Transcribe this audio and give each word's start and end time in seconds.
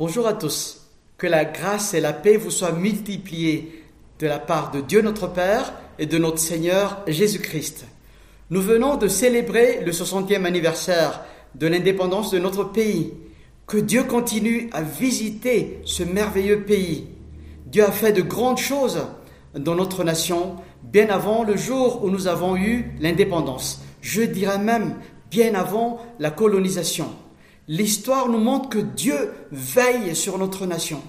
Bonjour 0.00 0.26
à 0.26 0.32
tous. 0.32 0.86
Que 1.18 1.26
la 1.26 1.44
grâce 1.44 1.92
et 1.92 2.00
la 2.00 2.14
paix 2.14 2.38
vous 2.38 2.50
soient 2.50 2.72
multipliées 2.72 3.84
de 4.18 4.26
la 4.26 4.38
part 4.38 4.70
de 4.70 4.80
Dieu 4.80 5.02
notre 5.02 5.26
Père 5.26 5.74
et 5.98 6.06
de 6.06 6.16
notre 6.16 6.38
Seigneur 6.38 7.02
Jésus-Christ. 7.06 7.84
Nous 8.48 8.62
venons 8.62 8.96
de 8.96 9.08
célébrer 9.08 9.84
le 9.84 9.92
60e 9.92 10.46
anniversaire 10.46 11.20
de 11.54 11.66
l'indépendance 11.66 12.30
de 12.30 12.38
notre 12.38 12.64
pays. 12.64 13.12
Que 13.66 13.76
Dieu 13.76 14.04
continue 14.04 14.70
à 14.72 14.80
visiter 14.80 15.82
ce 15.84 16.02
merveilleux 16.02 16.62
pays. 16.62 17.08
Dieu 17.66 17.84
a 17.84 17.92
fait 17.92 18.14
de 18.14 18.22
grandes 18.22 18.56
choses 18.56 19.02
dans 19.54 19.74
notre 19.74 20.02
nation 20.02 20.56
bien 20.82 21.10
avant 21.10 21.44
le 21.44 21.58
jour 21.58 22.02
où 22.02 22.08
nous 22.08 22.26
avons 22.26 22.56
eu 22.56 22.90
l'indépendance. 23.00 23.82
Je 24.00 24.22
dirais 24.22 24.58
même 24.60 24.94
bien 25.30 25.54
avant 25.54 26.00
la 26.18 26.30
colonisation. 26.30 27.10
L'histoire 27.68 28.28
nous 28.28 28.38
montre 28.38 28.68
que 28.68 28.78
Dieu 28.78 29.32
veille 29.52 30.16
sur 30.16 30.38
notre 30.38 30.66
nation, 30.66 31.02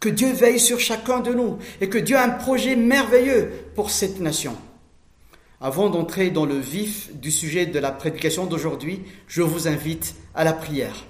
que 0.00 0.08
Dieu 0.08 0.32
veille 0.32 0.60
sur 0.60 0.78
chacun 0.78 1.20
de 1.20 1.32
nous 1.32 1.58
et 1.80 1.88
que 1.88 1.98
Dieu 1.98 2.16
a 2.16 2.24
un 2.24 2.30
projet 2.30 2.76
merveilleux 2.76 3.50
pour 3.74 3.90
cette 3.90 4.20
nation. 4.20 4.56
Avant 5.60 5.88
d'entrer 5.88 6.30
dans 6.30 6.44
le 6.44 6.58
vif 6.58 7.10
du 7.14 7.30
sujet 7.30 7.66
de 7.66 7.78
la 7.78 7.90
prédication 7.90 8.46
d'aujourd'hui, 8.46 9.02
je 9.28 9.42
vous 9.42 9.66
invite 9.66 10.14
à 10.34 10.44
la 10.44 10.52
prière. 10.52 11.06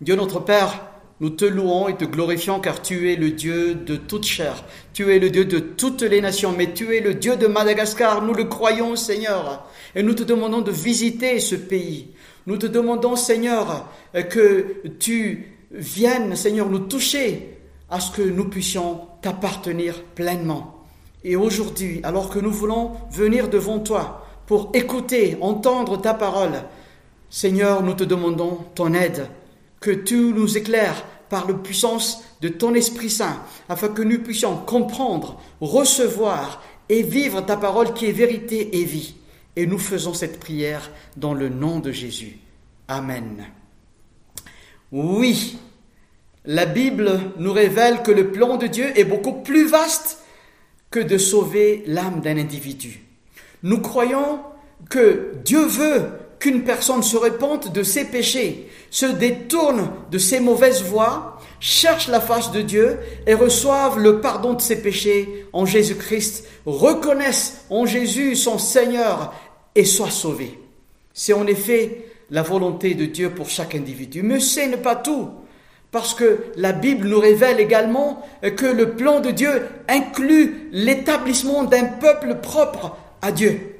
Dieu 0.00 0.14
notre 0.14 0.40
Père, 0.40 0.94
nous 1.20 1.30
te 1.30 1.44
louons 1.44 1.88
et 1.88 1.96
te 1.96 2.04
glorifions 2.04 2.60
car 2.60 2.82
tu 2.82 3.10
es 3.10 3.16
le 3.16 3.30
Dieu 3.30 3.74
de 3.74 3.96
toute 3.96 4.24
chair, 4.24 4.64
tu 4.92 5.12
es 5.12 5.18
le 5.18 5.30
Dieu 5.30 5.44
de 5.44 5.58
toutes 5.58 6.02
les 6.02 6.20
nations, 6.20 6.52
mais 6.56 6.74
tu 6.74 6.94
es 6.94 7.00
le 7.00 7.14
Dieu 7.14 7.36
de 7.36 7.46
Madagascar, 7.46 8.22
nous 8.22 8.34
le 8.34 8.44
croyons 8.44 8.96
Seigneur, 8.96 9.66
et 9.94 10.02
nous 10.02 10.14
te 10.14 10.22
demandons 10.22 10.60
de 10.60 10.70
visiter 10.70 11.40
ce 11.40 11.54
pays, 11.54 12.08
nous 12.46 12.56
te 12.56 12.66
demandons, 12.66 13.16
Seigneur, 13.16 13.88
que 14.12 14.82
tu 14.98 15.56
viennes, 15.70 16.36
Seigneur, 16.36 16.68
nous 16.68 16.80
toucher 16.80 17.58
à 17.90 18.00
ce 18.00 18.10
que 18.10 18.22
nous 18.22 18.48
puissions 18.48 19.00
t'appartenir 19.22 20.02
pleinement. 20.14 20.84
Et 21.22 21.36
aujourd'hui, 21.36 22.00
alors 22.02 22.28
que 22.28 22.38
nous 22.38 22.50
voulons 22.50 22.92
venir 23.10 23.48
devant 23.48 23.78
toi 23.78 24.26
pour 24.46 24.70
écouter, 24.74 25.38
entendre 25.40 26.00
ta 26.00 26.12
parole, 26.12 26.64
Seigneur, 27.30 27.82
nous 27.82 27.94
te 27.94 28.04
demandons 28.04 28.58
ton 28.74 28.92
aide, 28.94 29.26
que 29.80 29.90
tu 29.90 30.16
nous 30.16 30.56
éclaires 30.56 31.04
par 31.30 31.48
la 31.48 31.54
puissance 31.54 32.22
de 32.42 32.48
ton 32.48 32.74
Esprit 32.74 33.10
Saint, 33.10 33.42
afin 33.68 33.88
que 33.88 34.02
nous 34.02 34.18
puissions 34.18 34.56
comprendre, 34.56 35.40
recevoir 35.60 36.62
et 36.88 37.02
vivre 37.02 37.40
ta 37.40 37.56
parole 37.56 37.94
qui 37.94 38.06
est 38.06 38.12
vérité 38.12 38.78
et 38.78 38.84
vie. 38.84 39.14
Et 39.56 39.66
nous 39.66 39.78
faisons 39.78 40.14
cette 40.14 40.38
prière 40.38 40.90
dans 41.16 41.32
le 41.32 41.48
nom 41.48 41.80
de 41.80 41.90
Jésus. 41.90 42.38
Amen. 42.88 43.46
Oui, 44.92 45.58
la 46.44 46.66
Bible 46.66 47.20
nous 47.38 47.52
révèle 47.52 48.02
que 48.02 48.10
le 48.10 48.30
plan 48.30 48.56
de 48.56 48.66
Dieu 48.66 48.92
est 48.98 49.04
beaucoup 49.04 49.32
plus 49.32 49.66
vaste 49.66 50.18
que 50.90 51.00
de 51.00 51.16
sauver 51.16 51.82
l'âme 51.86 52.20
d'un 52.20 52.36
individu. 52.36 53.02
Nous 53.62 53.80
croyons 53.80 54.40
que 54.90 55.32
Dieu 55.44 55.64
veut 55.64 56.10
qu'une 56.38 56.64
personne 56.64 57.02
se 57.02 57.16
répande 57.16 57.72
de 57.72 57.82
ses 57.82 58.04
péchés, 58.04 58.68
se 58.90 59.06
détourne 59.06 59.90
de 60.10 60.18
ses 60.18 60.40
mauvaises 60.40 60.82
voies, 60.82 61.40
cherche 61.60 62.08
la 62.08 62.20
face 62.20 62.52
de 62.52 62.60
Dieu 62.60 62.98
et 63.26 63.32
reçoive 63.32 63.98
le 63.98 64.20
pardon 64.20 64.52
de 64.52 64.60
ses 64.60 64.82
péchés 64.82 65.46
en 65.54 65.64
Jésus-Christ, 65.64 66.44
reconnaisse 66.66 67.64
en 67.70 67.86
Jésus 67.86 68.36
son 68.36 68.58
Seigneur 68.58 69.32
et 69.74 69.86
soit 69.86 70.10
sauvé. 70.10 70.58
C'est 71.14 71.32
en 71.32 71.46
effet 71.46 72.04
la 72.34 72.42
volonté 72.42 72.94
de 72.94 73.06
Dieu 73.06 73.30
pour 73.30 73.48
chaque 73.48 73.76
individu. 73.76 74.24
Mais 74.24 74.40
ce 74.40 74.60
n'est 74.68 74.76
pas 74.76 74.96
tout, 74.96 75.28
parce 75.92 76.14
que 76.14 76.46
la 76.56 76.72
Bible 76.72 77.06
nous 77.06 77.20
révèle 77.20 77.60
également 77.60 78.26
que 78.56 78.66
le 78.66 78.90
plan 78.96 79.20
de 79.20 79.30
Dieu 79.30 79.62
inclut 79.88 80.68
l'établissement 80.72 81.62
d'un 81.62 81.84
peuple 81.84 82.38
propre 82.42 82.96
à 83.22 83.30
Dieu. 83.30 83.76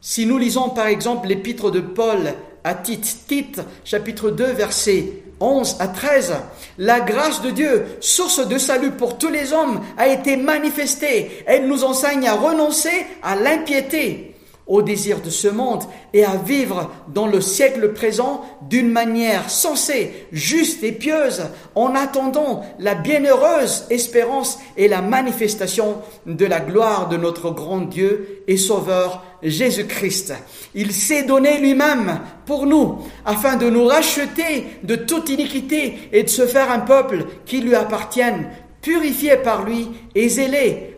Si 0.00 0.24
nous 0.24 0.38
lisons 0.38 0.70
par 0.70 0.86
exemple 0.86 1.28
l'épître 1.28 1.70
de 1.70 1.80
Paul 1.80 2.32
à 2.64 2.74
Tite, 2.74 3.26
Tite 3.28 3.60
chapitre 3.84 4.30
2 4.30 4.46
verset 4.52 5.12
11 5.40 5.76
à 5.78 5.88
13, 5.88 6.32
la 6.78 7.00
grâce 7.00 7.42
de 7.42 7.50
Dieu, 7.50 7.84
source 8.00 8.48
de 8.48 8.56
salut 8.56 8.92
pour 8.92 9.18
tous 9.18 9.28
les 9.28 9.52
hommes, 9.52 9.82
a 9.98 10.08
été 10.08 10.38
manifestée. 10.38 11.44
Elle 11.46 11.68
nous 11.68 11.84
enseigne 11.84 12.26
à 12.26 12.36
renoncer 12.36 13.06
à 13.22 13.36
l'impiété 13.36 14.31
au 14.66 14.82
désir 14.82 15.20
de 15.20 15.30
ce 15.30 15.48
monde 15.48 15.82
et 16.12 16.24
à 16.24 16.36
vivre 16.36 16.90
dans 17.08 17.26
le 17.26 17.40
siècle 17.40 17.92
présent 17.92 18.44
d'une 18.68 18.90
manière 18.90 19.50
sensée, 19.50 20.26
juste 20.32 20.82
et 20.84 20.92
pieuse, 20.92 21.42
en 21.74 21.94
attendant 21.94 22.64
la 22.78 22.94
bienheureuse 22.94 23.86
espérance 23.90 24.58
et 24.76 24.88
la 24.88 25.02
manifestation 25.02 25.96
de 26.26 26.46
la 26.46 26.60
gloire 26.60 27.08
de 27.08 27.16
notre 27.16 27.50
grand 27.50 27.80
Dieu 27.80 28.44
et 28.46 28.56
Sauveur 28.56 29.24
Jésus-Christ. 29.42 30.34
Il 30.74 30.92
s'est 30.92 31.24
donné 31.24 31.58
lui-même 31.58 32.20
pour 32.46 32.66
nous, 32.66 32.98
afin 33.24 33.56
de 33.56 33.68
nous 33.68 33.86
racheter 33.86 34.66
de 34.84 34.94
toute 34.94 35.28
iniquité 35.28 36.08
et 36.12 36.22
de 36.22 36.28
se 36.28 36.46
faire 36.46 36.70
un 36.70 36.80
peuple 36.80 37.26
qui 37.44 37.60
lui 37.60 37.74
appartienne, 37.74 38.48
purifié 38.80 39.36
par 39.36 39.64
lui 39.64 39.88
et 40.14 40.28
zélé 40.28 40.96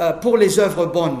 euh, 0.00 0.12
pour 0.14 0.36
les 0.36 0.58
œuvres 0.58 0.86
bonnes. 0.86 1.20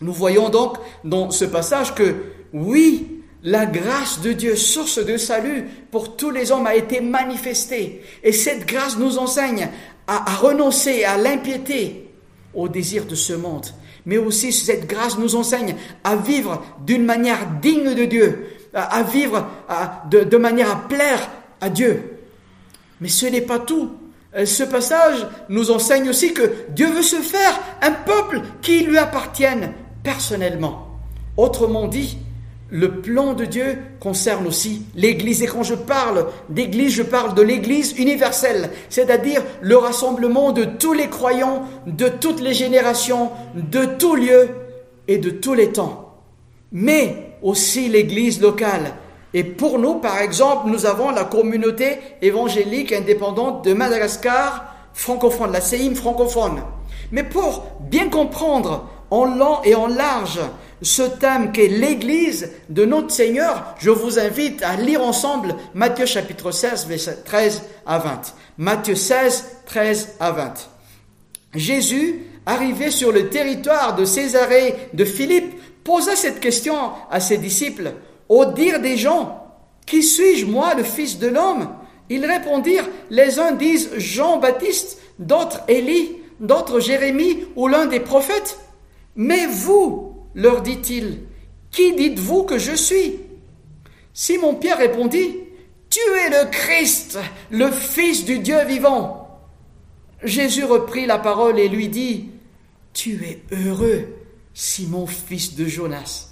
Nous 0.00 0.12
voyons 0.12 0.48
donc 0.48 0.76
dans 1.04 1.30
ce 1.30 1.44
passage 1.44 1.94
que 1.94 2.14
oui, 2.52 3.22
la 3.42 3.66
grâce 3.66 4.20
de 4.20 4.32
Dieu, 4.32 4.56
source 4.56 5.04
de 5.04 5.16
salut 5.16 5.68
pour 5.90 6.16
tous 6.16 6.30
les 6.30 6.50
hommes, 6.52 6.66
a 6.66 6.76
été 6.76 7.00
manifestée. 7.00 8.02
Et 8.22 8.32
cette 8.32 8.66
grâce 8.66 8.96
nous 8.96 9.18
enseigne 9.18 9.68
à, 10.06 10.24
renoncer 10.36 11.04
à 11.04 11.16
l'impiété, 11.16 12.10
au 12.54 12.68
désir 12.68 13.04
de 13.04 13.14
ce 13.14 13.32
monde. 13.32 13.66
Mais 14.06 14.18
aussi 14.18 14.52
cette 14.52 14.86
grâce 14.88 15.18
nous 15.18 15.36
enseigne 15.36 15.74
à 16.04 16.16
vivre 16.16 16.64
d'une 16.86 17.04
manière 17.04 17.46
digne 17.60 17.94
de 17.94 18.04
Dieu, 18.04 18.46
à, 18.72 19.02
vivre 19.02 19.46
de, 20.10 20.20
de 20.24 20.36
manière 20.36 20.70
à 20.70 20.88
plaire 20.88 21.28
à 21.60 21.68
Dieu. 21.68 22.18
Mais 23.00 23.08
ce 23.08 23.26
n'est 23.26 23.42
pas 23.42 23.58
tout. 23.58 23.90
Euh, 24.36 24.44
ce 24.44 24.62
passage 24.62 25.26
nous 25.48 25.70
enseigne 25.70 26.08
aussi 26.08 26.34
que 26.34 26.52
Dieu 26.70 26.88
veut 26.88 27.02
se 27.02 27.16
faire 27.16 27.58
un 27.80 27.92
peuple 27.92 28.42
qui 28.60 28.80
lui 28.80 28.98
appartienne, 28.98 29.72
personnellement. 30.02 30.88
Autrement 31.36 31.86
dit, 31.86 32.18
le 32.70 33.00
plan 33.00 33.32
de 33.32 33.44
Dieu 33.44 33.78
concerne 33.98 34.46
aussi 34.46 34.82
l'Église. 34.94 35.42
Et 35.42 35.46
quand 35.46 35.62
je 35.62 35.74
parle 35.74 36.26
d'Église, 36.50 36.94
je 36.94 37.02
parle 37.02 37.34
de 37.34 37.42
l'Église 37.42 37.94
universelle, 37.96 38.70
c'est-à-dire 38.90 39.42
le 39.60 39.76
rassemblement 39.76 40.52
de 40.52 40.64
tous 40.64 40.92
les 40.92 41.08
croyants, 41.08 41.62
de 41.86 42.08
toutes 42.08 42.40
les 42.40 42.54
générations, 42.54 43.30
de 43.54 43.84
tous 43.84 44.16
lieux 44.16 44.50
et 45.06 45.18
de 45.18 45.30
tous 45.30 45.54
les 45.54 45.72
temps. 45.72 46.14
Mais 46.72 47.36
aussi 47.42 47.88
l'Église 47.88 48.40
locale. 48.40 48.92
Et 49.32 49.44
pour 49.44 49.78
nous, 49.78 49.94
par 49.94 50.18
exemple, 50.18 50.68
nous 50.68 50.86
avons 50.86 51.10
la 51.10 51.24
communauté 51.24 51.98
évangélique 52.20 52.92
indépendante 52.92 53.64
de 53.64 53.72
Madagascar, 53.72 54.74
francophone, 54.92 55.52
la 55.52 55.60
CEIM 55.60 55.94
francophone. 55.94 56.62
Mais 57.12 57.22
pour 57.22 57.64
bien 57.80 58.08
comprendre 58.08 58.88
en 59.10 59.24
long 59.24 59.62
et 59.64 59.74
en 59.74 59.86
large 59.86 60.40
ce 60.82 61.02
thème 61.02 61.50
qu'est 61.50 61.68
l'Église 61.68 62.52
de 62.68 62.84
notre 62.84 63.10
Seigneur, 63.10 63.74
je 63.78 63.90
vous 63.90 64.18
invite 64.18 64.62
à 64.62 64.76
lire 64.76 65.02
ensemble 65.02 65.56
Matthieu 65.74 66.06
chapitre 66.06 66.52
16, 66.52 66.86
verset 66.86 67.18
13 67.24 67.62
à 67.84 67.98
20. 67.98 68.34
Matthieu 68.58 68.94
16, 68.94 69.44
13 69.66 70.16
à 70.20 70.30
20. 70.30 70.54
Jésus, 71.54 72.26
arrivé 72.46 72.90
sur 72.90 73.10
le 73.10 73.28
territoire 73.28 73.96
de 73.96 74.04
Césarée 74.04 74.76
de 74.92 75.04
Philippe, 75.04 75.60
posa 75.82 76.14
cette 76.14 76.38
question 76.38 76.76
à 77.10 77.18
ses 77.18 77.38
disciples. 77.38 77.94
Au 78.28 78.44
dire 78.44 78.80
des 78.80 78.96
gens, 78.96 79.46
qui 79.84 80.02
suis-je 80.02 80.46
moi, 80.46 80.74
le 80.74 80.84
Fils 80.84 81.18
de 81.18 81.28
l'homme? 81.28 81.70
Ils 82.10 82.24
répondirent, 82.24 82.88
les 83.10 83.40
uns 83.40 83.52
disent 83.52 83.90
Jean-Baptiste, 83.96 84.98
d'autres 85.18 85.60
Élie, 85.66 86.18
d'autres 86.40 86.78
Jérémie 86.78 87.44
ou 87.56 87.66
l'un 87.68 87.86
des 87.86 88.00
prophètes. 88.00 88.58
Mais 89.18 89.46
vous, 89.46 90.14
leur 90.36 90.62
dit-il, 90.62 91.24
qui 91.72 91.92
dites-vous 91.96 92.44
que 92.44 92.56
je 92.56 92.72
suis? 92.72 93.16
Simon-Pierre 94.14 94.78
répondit, 94.78 95.34
Tu 95.90 95.98
es 96.24 96.30
le 96.30 96.48
Christ, 96.48 97.18
le 97.50 97.68
Fils 97.72 98.24
du 98.24 98.38
Dieu 98.38 98.64
vivant. 98.64 99.40
Jésus 100.22 100.62
reprit 100.62 101.04
la 101.04 101.18
parole 101.18 101.58
et 101.58 101.68
lui 101.68 101.88
dit, 101.88 102.30
Tu 102.92 103.24
es 103.24 103.42
heureux, 103.50 104.06
Simon, 104.54 105.08
fils 105.08 105.56
de 105.56 105.66
Jonas, 105.66 106.28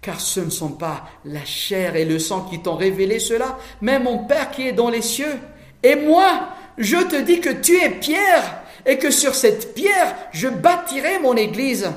car 0.00 0.20
ce 0.20 0.40
ne 0.40 0.50
sont 0.50 0.72
pas 0.72 1.04
la 1.24 1.44
chair 1.44 1.94
et 1.94 2.04
le 2.04 2.18
sang 2.18 2.48
qui 2.50 2.60
t'ont 2.60 2.74
révélé 2.74 3.20
cela, 3.20 3.58
mais 3.80 4.00
mon 4.00 4.24
Père 4.26 4.50
qui 4.50 4.66
est 4.66 4.72
dans 4.72 4.90
les 4.90 5.02
cieux. 5.02 5.38
Et 5.84 5.94
moi, 5.94 6.48
je 6.78 6.96
te 6.96 7.20
dis 7.20 7.40
que 7.40 7.50
tu 7.50 7.80
es 7.80 7.90
Pierre, 7.90 8.64
et 8.86 8.98
que 8.98 9.12
sur 9.12 9.36
cette 9.36 9.74
pierre, 9.74 10.16
je 10.32 10.48
bâtirai 10.48 11.20
mon 11.20 11.36
Église 11.36 11.92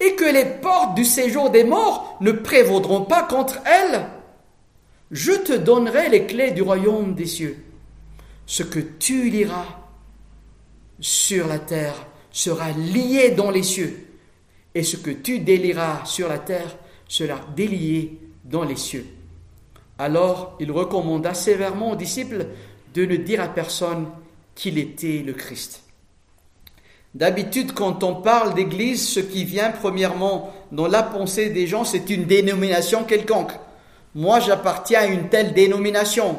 et 0.00 0.14
que 0.14 0.24
les 0.24 0.44
portes 0.44 0.94
du 0.94 1.04
séjour 1.04 1.50
des 1.50 1.64
morts 1.64 2.16
ne 2.20 2.32
prévaudront 2.32 3.02
pas 3.02 3.22
contre 3.22 3.58
elle. 3.64 4.06
Je 5.10 5.32
te 5.32 5.52
donnerai 5.52 6.08
les 6.08 6.26
clés 6.26 6.50
du 6.50 6.62
royaume 6.62 7.14
des 7.14 7.26
cieux. 7.26 7.58
ce 8.46 8.62
que 8.62 8.80
tu 8.80 9.30
liras 9.30 9.64
sur 11.00 11.46
la 11.46 11.58
terre 11.58 11.94
sera 12.30 12.72
lié 12.72 13.30
dans 13.30 13.50
les 13.50 13.62
cieux, 13.62 14.06
et 14.74 14.82
ce 14.82 14.96
que 14.96 15.10
tu 15.10 15.38
délieras 15.38 16.04
sur 16.04 16.28
la 16.28 16.38
terre 16.38 16.76
sera 17.08 17.40
délié 17.56 18.18
dans 18.44 18.64
les 18.64 18.76
cieux. 18.76 19.06
Alors 19.98 20.56
il 20.60 20.70
recommanda 20.72 21.32
sévèrement 21.32 21.92
aux 21.92 21.96
disciples 21.96 22.46
de 22.92 23.06
ne 23.06 23.16
dire 23.16 23.40
à 23.40 23.48
personne 23.48 24.08
qu'il 24.54 24.78
était 24.78 25.22
le 25.24 25.32
Christ. 25.32 25.83
D'habitude, 27.14 27.72
quand 27.72 28.02
on 28.02 28.16
parle 28.16 28.54
d'Église, 28.54 29.08
ce 29.08 29.20
qui 29.20 29.44
vient 29.44 29.70
premièrement 29.70 30.52
dans 30.72 30.88
la 30.88 31.04
pensée 31.04 31.50
des 31.50 31.68
gens, 31.68 31.84
c'est 31.84 32.10
une 32.10 32.24
dénomination 32.24 33.04
quelconque. 33.04 33.52
Moi, 34.16 34.40
j'appartiens 34.40 35.00
à 35.00 35.06
une 35.06 35.28
telle 35.28 35.52
dénomination. 35.52 36.36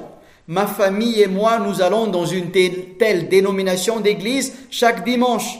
Ma 0.48 0.68
famille 0.68 1.22
et 1.22 1.28
moi, 1.28 1.60
nous 1.60 1.82
allons 1.82 2.08
dans 2.08 2.26
une 2.26 2.52
telle, 2.52 3.30
dénomination 3.30 4.02
d'église 4.02 4.54
chaque 4.70 5.06
dimanche. 5.06 5.60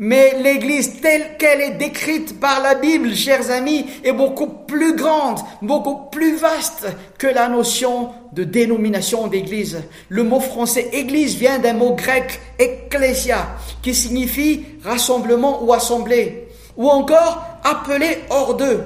Mais 0.00 0.40
l'Église 0.40 1.00
telle 1.00 1.36
qu'elle 1.38 1.60
est 1.60 1.72
décrite 1.72 2.38
par 2.38 2.62
la 2.62 2.76
Bible, 2.76 3.16
chers 3.16 3.50
amis, 3.50 3.84
est 4.04 4.12
beaucoup 4.12 4.46
plus 4.46 4.94
grande, 4.94 5.40
beaucoup 5.60 6.08
plus 6.12 6.36
vaste 6.36 6.86
que 7.18 7.26
la 7.26 7.48
notion 7.48 8.10
de 8.32 8.44
dénomination 8.44 9.26
d'Église. 9.26 9.82
Le 10.08 10.22
mot 10.22 10.38
français 10.38 10.88
Église 10.92 11.34
vient 11.34 11.58
d'un 11.58 11.72
mot 11.72 11.96
grec 11.96 12.40
ecclesia, 12.60 13.56
qui 13.82 13.92
signifie 13.92 14.64
rassemblement 14.84 15.64
ou 15.64 15.72
assemblée, 15.72 16.46
ou 16.76 16.88
encore 16.88 17.44
appelé 17.64 18.18
hors 18.30 18.54
d'eux. 18.54 18.84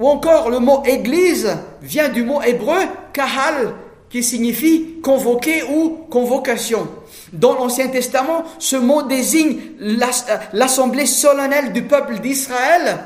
Ou 0.00 0.06
encore 0.06 0.50
le 0.50 0.58
mot 0.58 0.82
Église 0.84 1.48
vient 1.80 2.10
du 2.10 2.24
mot 2.24 2.42
hébreu 2.42 2.80
kahal, 3.14 3.72
qui 4.10 4.22
signifie 4.22 5.00
convoquer 5.02 5.62
ou 5.62 6.00
convocation. 6.10 6.86
Dans 7.32 7.54
l'Ancien 7.54 7.88
Testament, 7.88 8.44
ce 8.58 8.76
mot 8.76 9.02
désigne 9.02 9.58
l'assemblée 10.52 11.06
solennelle 11.06 11.72
du 11.72 11.82
peuple 11.82 12.18
d'Israël, 12.18 12.98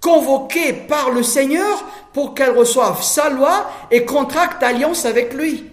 convoquée 0.00 0.72
par 0.72 1.10
le 1.10 1.22
Seigneur 1.22 1.84
pour 2.12 2.34
qu'elle 2.34 2.56
reçoive 2.56 3.02
sa 3.02 3.30
loi 3.30 3.70
et 3.90 4.04
contracte 4.04 4.62
alliance 4.62 5.04
avec 5.04 5.34
lui. 5.34 5.64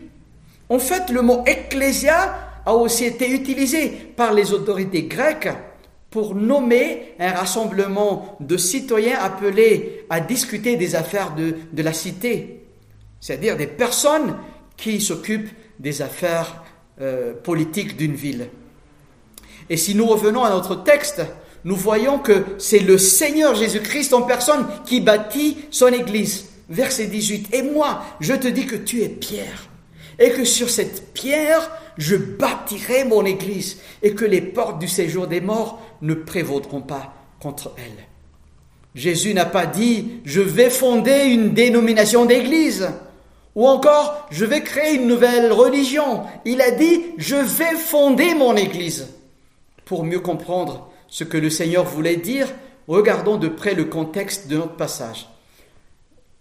En 0.69 0.79
fait, 0.79 1.09
le 1.09 1.21
mot 1.21 1.44
ecclésia 1.45 2.35
a 2.65 2.75
aussi 2.75 3.05
été 3.05 3.31
utilisé 3.31 3.89
par 3.89 4.33
les 4.33 4.51
autorités 4.51 5.03
grecques 5.03 5.50
pour 6.09 6.35
nommer 6.35 7.15
un 7.19 7.31
rassemblement 7.31 8.38
de 8.39 8.57
citoyens 8.57 9.19
appelés 9.19 10.05
à 10.09 10.19
discuter 10.19 10.75
des 10.75 10.95
affaires 10.95 11.33
de, 11.35 11.55
de 11.71 11.83
la 11.83 11.93
cité, 11.93 12.65
c'est-à-dire 13.19 13.57
des 13.57 13.67
personnes 13.67 14.35
qui 14.75 15.01
s'occupent 15.01 15.50
des 15.79 16.01
affaires 16.01 16.63
euh, 17.01 17.33
politique 17.33 17.97
d'une 17.97 18.15
ville. 18.15 18.49
Et 19.69 19.77
si 19.77 19.95
nous 19.95 20.05
revenons 20.05 20.44
à 20.44 20.49
notre 20.49 20.83
texte, 20.83 21.21
nous 21.63 21.75
voyons 21.75 22.19
que 22.19 22.45
c'est 22.57 22.79
le 22.79 22.97
Seigneur 22.97 23.55
Jésus-Christ 23.55 24.13
en 24.13 24.21
personne 24.21 24.65
qui 24.85 25.01
bâtit 25.01 25.57
son 25.71 25.88
Église. 25.88 26.45
Verset 26.69 27.07
18. 27.07 27.53
Et 27.53 27.61
moi, 27.61 28.03
je 28.19 28.33
te 28.33 28.47
dis 28.47 28.65
que 28.65 28.75
tu 28.75 29.01
es 29.01 29.09
Pierre, 29.09 29.69
et 30.19 30.31
que 30.31 30.44
sur 30.44 30.69
cette 30.69 31.13
pierre, 31.13 31.69
je 31.97 32.15
bâtirai 32.15 33.03
mon 33.05 33.25
Église, 33.25 33.77
et 34.01 34.13
que 34.13 34.25
les 34.25 34.41
portes 34.41 34.79
du 34.79 34.88
séjour 34.88 35.27
des 35.27 35.41
morts 35.41 35.81
ne 36.01 36.13
prévaudront 36.13 36.81
pas 36.81 37.13
contre 37.39 37.73
elle. 37.77 38.05
Jésus 38.95 39.33
n'a 39.33 39.45
pas 39.45 39.65
dit, 39.65 40.21
je 40.25 40.41
vais 40.41 40.69
fonder 40.69 41.25
une 41.25 41.53
dénomination 41.53 42.25
d'Église. 42.25 42.89
Ou 43.57 43.68
encore, 43.68 44.27
je 44.30 44.45
vais 44.45 44.62
créer 44.62 44.94
une 44.94 45.07
nouvelle 45.07 45.51
religion. 45.51 46.21
Il 46.45 46.62
a 46.62 46.69
dit, 46.69 47.06
je 47.18 47.36
vais 47.36 47.75
fonder 47.75 48.36
mon 48.36 48.56
Église. 48.56 49.07
Pour 49.83 50.04
mieux 50.04 50.19
comprendre 50.19 50.92
ce 51.07 51.24
que 51.24 51.38
le 51.38 51.50
Seigneur 51.50 51.83
voulait 51.83 52.18
dire, 52.18 52.48
regardons 52.88 53.38
de 53.38 53.48
près 53.48 53.74
le 53.74 53.86
contexte 53.86 54.48
de 54.48 54.57
notre 54.57 54.75
passage. 54.75 55.27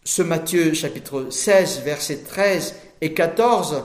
Ce 0.05 0.21
Matthieu 0.21 0.75
chapitre 0.75 1.29
16, 1.31 1.81
versets 1.87 2.19
13 2.19 2.75
et 3.01 3.15
14 3.15 3.85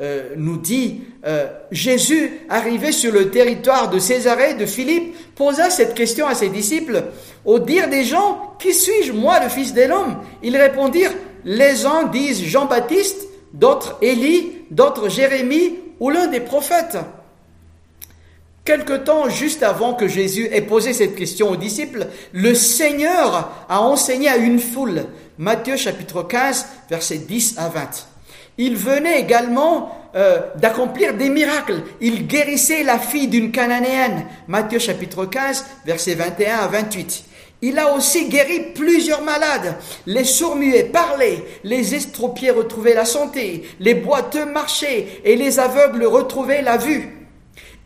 euh, 0.00 0.30
nous 0.36 0.56
dit, 0.56 1.02
euh, 1.24 1.46
Jésus, 1.70 2.40
arrivé 2.48 2.90
sur 2.90 3.12
le 3.12 3.30
territoire 3.30 3.90
de 3.90 4.00
Césarée, 4.00 4.54
de 4.54 4.66
Philippe, 4.66 5.14
posa 5.36 5.70
cette 5.70 5.94
question 5.94 6.26
à 6.26 6.34
ses 6.34 6.48
disciples. 6.48 7.04
Au 7.44 7.60
dire 7.60 7.88
des 7.88 8.02
gens, 8.02 8.56
qui 8.58 8.74
suis-je, 8.74 9.12
moi, 9.12 9.38
le 9.38 9.48
Fils 9.48 9.72
de 9.72 9.82
l'homme? 9.82 10.16
Ils 10.42 10.56
répondirent, 10.56 11.12
les 11.44 11.86
uns 11.86 12.04
disent 12.04 12.42
Jean-Baptiste, 12.44 13.28
d'autres 13.52 13.96
Élie, 14.02 14.52
d'autres 14.70 15.08
Jérémie 15.08 15.78
ou 16.00 16.10
l'un 16.10 16.26
des 16.26 16.40
prophètes. 16.40 16.98
Quelque 18.64 18.92
temps 18.92 19.28
juste 19.28 19.64
avant 19.64 19.94
que 19.94 20.06
Jésus 20.06 20.48
ait 20.52 20.62
posé 20.62 20.92
cette 20.92 21.16
question 21.16 21.50
aux 21.50 21.56
disciples, 21.56 22.06
le 22.32 22.54
Seigneur 22.54 23.50
a 23.68 23.80
enseigné 23.80 24.28
à 24.28 24.36
une 24.36 24.60
foule. 24.60 25.06
Matthieu 25.38 25.76
chapitre 25.76 26.22
15, 26.22 26.66
versets 26.88 27.18
10 27.18 27.56
à 27.58 27.68
20. 27.68 28.06
Il 28.58 28.76
venait 28.76 29.18
également 29.18 30.10
euh, 30.14 30.40
d'accomplir 30.56 31.14
des 31.14 31.28
miracles. 31.28 31.82
Il 32.00 32.28
guérissait 32.28 32.84
la 32.84 32.98
fille 32.98 33.26
d'une 33.26 33.50
Cananéenne. 33.50 34.26
Matthieu 34.46 34.78
chapitre 34.78 35.24
15, 35.24 35.64
versets 35.84 36.14
21 36.14 36.58
à 36.58 36.66
28. 36.68 37.24
Il 37.64 37.78
a 37.78 37.94
aussi 37.94 38.28
guéri 38.28 38.72
plusieurs 38.74 39.22
malades. 39.22 39.76
Les 40.06 40.24
sourds-muets 40.24 40.84
parlaient, 40.84 41.44
les 41.62 41.94
estropiés 41.94 42.50
retrouvaient 42.50 42.94
la 42.94 43.04
santé, 43.04 43.62
les 43.78 43.94
boiteux 43.94 44.46
marchaient 44.46 45.20
et 45.24 45.36
les 45.36 45.60
aveugles 45.60 46.04
retrouvaient 46.04 46.62
la 46.62 46.76
vue. 46.76 47.28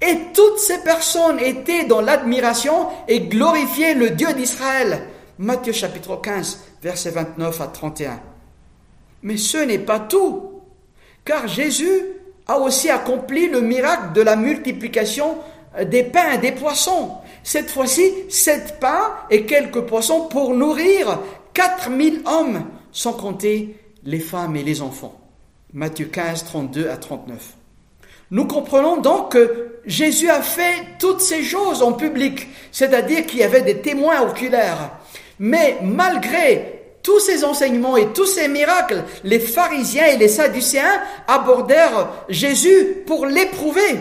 Et 0.01 0.17
toutes 0.33 0.59
ces 0.59 0.79
personnes 0.79 1.39
étaient 1.41 1.85
dans 1.85 2.01
l'admiration 2.01 2.89
et 3.07 3.21
glorifiaient 3.21 3.95
le 3.95 4.11
Dieu 4.11 4.33
d'Israël. 4.33 5.09
Matthieu 5.39 5.75
chapitre 5.75 6.17
15, 6.23 6.61
versets 6.83 7.11
29 7.11 7.61
à 7.61 7.67
31. 7.67 8.21
Mais 9.23 9.37
ce 9.37 9.59
n'est 9.59 9.79
pas 9.79 10.01
tout, 10.01 10.63
car 11.23 11.49
Jésus 11.49 12.01
a 12.47 12.59
aussi 12.59 12.89
accompli 12.89 13.49
le 13.49 13.61
miracle 13.61 14.15
de 14.15 14.23
la 14.23 14.37
multiplication 14.37 15.37
des 15.85 16.05
pains 16.05 16.33
et 16.33 16.39
des 16.39 16.53
poissons. 16.53 17.11
Cette 17.47 17.71
fois-ci, 17.71 18.13
sept 18.29 18.81
pains 18.81 19.15
et 19.31 19.47
quelques 19.47 19.83
poissons 19.83 20.23
pour 20.23 20.53
nourrir 20.53 21.21
quatre 21.55 21.91
mille 21.91 22.21
hommes, 22.27 22.65
sans 22.91 23.13
compter 23.13 23.77
les 24.03 24.19
femmes 24.19 24.57
et 24.57 24.65
les 24.65 24.83
enfants. 24.83 25.21
Matthieu 25.73 26.07
15, 26.07 26.43
32 26.43 26.89
à 26.89 26.97
39. 26.97 27.39
Nous 28.33 28.47
comprenons 28.49 28.97
donc 28.97 29.31
que 29.31 29.79
Jésus 29.87 30.29
a 30.29 30.43
fait 30.43 30.99
toutes 30.99 31.21
ces 31.21 31.45
choses 31.45 31.85
en 31.85 31.93
public, 31.93 32.49
c'est-à-dire 32.73 33.25
qu'il 33.25 33.39
y 33.39 33.45
avait 33.45 33.63
des 33.63 33.79
témoins 33.79 34.23
oculaires. 34.23 34.91
Mais 35.39 35.79
malgré 35.85 36.97
tous 37.05 37.21
ces 37.21 37.45
enseignements 37.45 37.97
et 37.97 38.09
tous 38.09 38.27
ces 38.27 38.49
miracles, 38.49 39.05
les 39.23 39.39
pharisiens 39.39 40.07
et 40.07 40.17
les 40.17 40.27
sadducéens 40.27 41.01
abordèrent 41.29 42.09
Jésus 42.29 43.05
pour 43.07 43.25
l'éprouver 43.25 44.01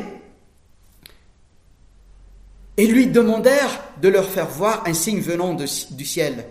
et 2.77 2.87
lui 2.87 3.07
demandèrent 3.07 3.83
de 4.01 4.09
leur 4.09 4.25
faire 4.25 4.47
voir 4.47 4.83
un 4.85 4.93
signe 4.93 5.21
venant 5.21 5.53
du 5.53 6.05
ciel. 6.05 6.45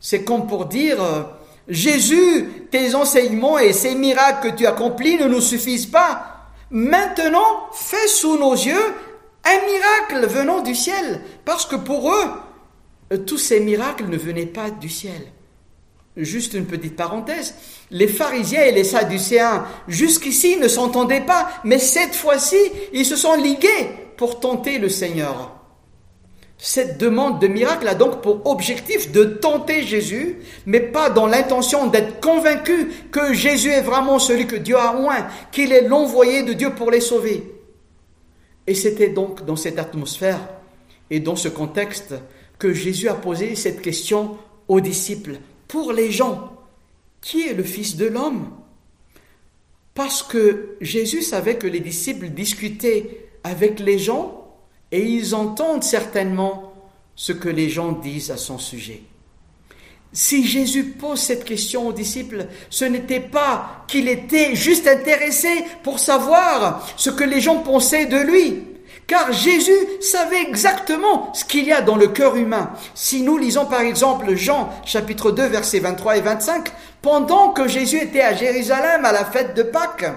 C'est 0.00 0.24
comme 0.24 0.46
pour 0.46 0.66
dire, 0.66 1.02
euh, 1.02 1.22
Jésus, 1.68 2.48
tes 2.70 2.94
enseignements 2.94 3.58
et 3.58 3.72
ces 3.72 3.94
miracles 3.94 4.50
que 4.50 4.56
tu 4.56 4.66
accomplis 4.66 5.16
ne 5.16 5.28
nous 5.28 5.40
suffisent 5.40 5.86
pas. 5.86 6.48
Maintenant, 6.70 7.70
fais 7.72 8.08
sous 8.08 8.36
nos 8.36 8.54
yeux 8.54 8.94
un 9.44 9.66
miracle 9.66 10.26
venant 10.26 10.62
du 10.62 10.74
ciel, 10.74 11.20
parce 11.44 11.66
que 11.66 11.76
pour 11.76 12.12
eux, 12.12 12.30
euh, 13.12 13.18
tous 13.18 13.38
ces 13.38 13.60
miracles 13.60 14.06
ne 14.08 14.16
venaient 14.16 14.46
pas 14.46 14.70
du 14.70 14.88
ciel. 14.88 15.32
Juste 16.16 16.54
une 16.54 16.66
petite 16.66 16.96
parenthèse, 16.96 17.54
les 17.90 18.08
pharisiens 18.08 18.64
et 18.64 18.72
les 18.72 18.84
sadducéens 18.84 19.64
jusqu'ici 19.88 20.56
ne 20.56 20.68
s'entendaient 20.68 21.24
pas, 21.24 21.48
mais 21.64 21.78
cette 21.78 22.14
fois-ci, 22.14 22.58
ils 22.92 23.06
se 23.06 23.16
sont 23.16 23.34
ligués 23.34 24.01
pour 24.16 24.40
tenter 24.40 24.78
le 24.78 24.88
Seigneur. 24.88 25.52
Cette 26.64 26.96
demande 26.96 27.40
de 27.40 27.48
miracle 27.48 27.88
a 27.88 27.96
donc 27.96 28.22
pour 28.22 28.46
objectif 28.46 29.10
de 29.10 29.24
tenter 29.24 29.82
Jésus, 29.82 30.38
mais 30.64 30.78
pas 30.78 31.10
dans 31.10 31.26
l'intention 31.26 31.88
d'être 31.88 32.20
convaincu 32.20 32.88
que 33.10 33.34
Jésus 33.34 33.70
est 33.70 33.82
vraiment 33.82 34.20
celui 34.20 34.46
que 34.46 34.54
Dieu 34.54 34.76
a 34.76 34.96
oint, 34.96 35.26
qu'il 35.50 35.72
est 35.72 35.88
l'envoyé 35.88 36.44
de 36.44 36.52
Dieu 36.52 36.72
pour 36.72 36.92
les 36.92 37.00
sauver. 37.00 37.52
Et 38.68 38.74
c'était 38.74 39.08
donc 39.08 39.44
dans 39.44 39.56
cette 39.56 39.80
atmosphère 39.80 40.38
et 41.10 41.18
dans 41.18 41.34
ce 41.34 41.48
contexte 41.48 42.14
que 42.60 42.72
Jésus 42.72 43.08
a 43.08 43.14
posé 43.14 43.56
cette 43.56 43.82
question 43.82 44.38
aux 44.68 44.80
disciples. 44.80 45.38
Pour 45.66 45.92
les 45.92 46.12
gens, 46.12 46.52
qui 47.20 47.48
est 47.48 47.54
le 47.54 47.64
Fils 47.64 47.96
de 47.96 48.06
l'homme? 48.06 48.50
Parce 49.94 50.22
que 50.22 50.76
Jésus 50.80 51.22
savait 51.22 51.56
que 51.56 51.66
les 51.66 51.80
disciples 51.80 52.28
discutaient 52.28 53.31
avec 53.44 53.80
les 53.80 53.98
gens 53.98 54.42
et 54.90 55.02
ils 55.02 55.34
entendent 55.34 55.84
certainement 55.84 56.72
ce 57.14 57.32
que 57.32 57.48
les 57.48 57.68
gens 57.68 57.92
disent 57.92 58.30
à 58.30 58.36
son 58.36 58.58
sujet. 58.58 59.02
Si 60.12 60.46
Jésus 60.46 60.84
pose 60.84 61.20
cette 61.20 61.44
question 61.44 61.88
aux 61.88 61.92
disciples, 61.92 62.46
ce 62.68 62.84
n'était 62.84 63.20
pas 63.20 63.84
qu'il 63.88 64.08
était 64.08 64.54
juste 64.54 64.86
intéressé 64.86 65.64
pour 65.82 65.98
savoir 65.98 66.86
ce 66.96 67.08
que 67.08 67.24
les 67.24 67.40
gens 67.40 67.58
pensaient 67.58 68.06
de 68.06 68.18
lui. 68.18 68.64
Car 69.06 69.32
Jésus 69.32 69.72
savait 70.00 70.42
exactement 70.42 71.32
ce 71.32 71.44
qu'il 71.44 71.64
y 71.64 71.72
a 71.72 71.80
dans 71.80 71.96
le 71.96 72.08
cœur 72.08 72.36
humain. 72.36 72.70
Si 72.94 73.22
nous 73.22 73.38
lisons 73.38 73.66
par 73.66 73.80
exemple 73.80 74.34
Jean 74.34 74.70
chapitre 74.84 75.32
2 75.32 75.46
versets 75.46 75.80
23 75.80 76.18
et 76.18 76.20
25, 76.20 76.68
pendant 77.00 77.50
que 77.50 77.66
Jésus 77.66 77.96
était 77.96 78.20
à 78.20 78.34
Jérusalem 78.34 79.04
à 79.04 79.12
la 79.12 79.24
fête 79.24 79.56
de 79.56 79.62
Pâques, 79.62 80.12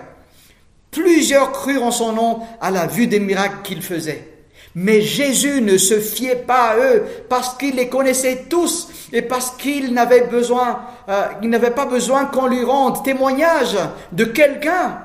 plusieurs 0.96 1.52
crurent 1.52 1.84
en 1.84 1.92
son 1.92 2.14
nom 2.14 2.40
à 2.62 2.72
la 2.72 2.88
vue 2.88 3.08
des 3.08 3.20
miracles 3.20 3.62
qu'il 3.64 3.82
faisait. 3.82 4.32
Mais 4.74 5.02
Jésus 5.02 5.62
ne 5.62 5.78
se 5.78 6.00
fiait 6.00 6.36
pas 6.36 6.72
à 6.72 6.78
eux 6.78 7.04
parce 7.30 7.56
qu'il 7.58 7.76
les 7.76 7.88
connaissait 7.88 8.46
tous 8.50 8.90
et 9.14 9.22
parce 9.22 9.52
qu'il 9.52 9.94
n'avait 9.94 10.28
besoin, 10.28 10.82
euh, 11.08 11.28
il 11.42 11.50
n'avait 11.50 11.72
pas 11.72 11.86
besoin 11.86 12.26
qu'on 12.26 12.48
lui 12.48 12.64
rende 12.64 13.04
témoignage 13.04 13.78
de 14.12 14.26
quelqu'un. 14.26 15.00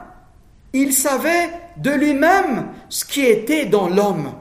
Il 0.72 0.92
savait 0.92 1.50
de 1.76 1.90
lui-même 1.90 2.68
ce 2.88 3.04
qui 3.04 3.22
était 3.22 3.66
dans 3.66 3.88
l'homme. 3.88 4.32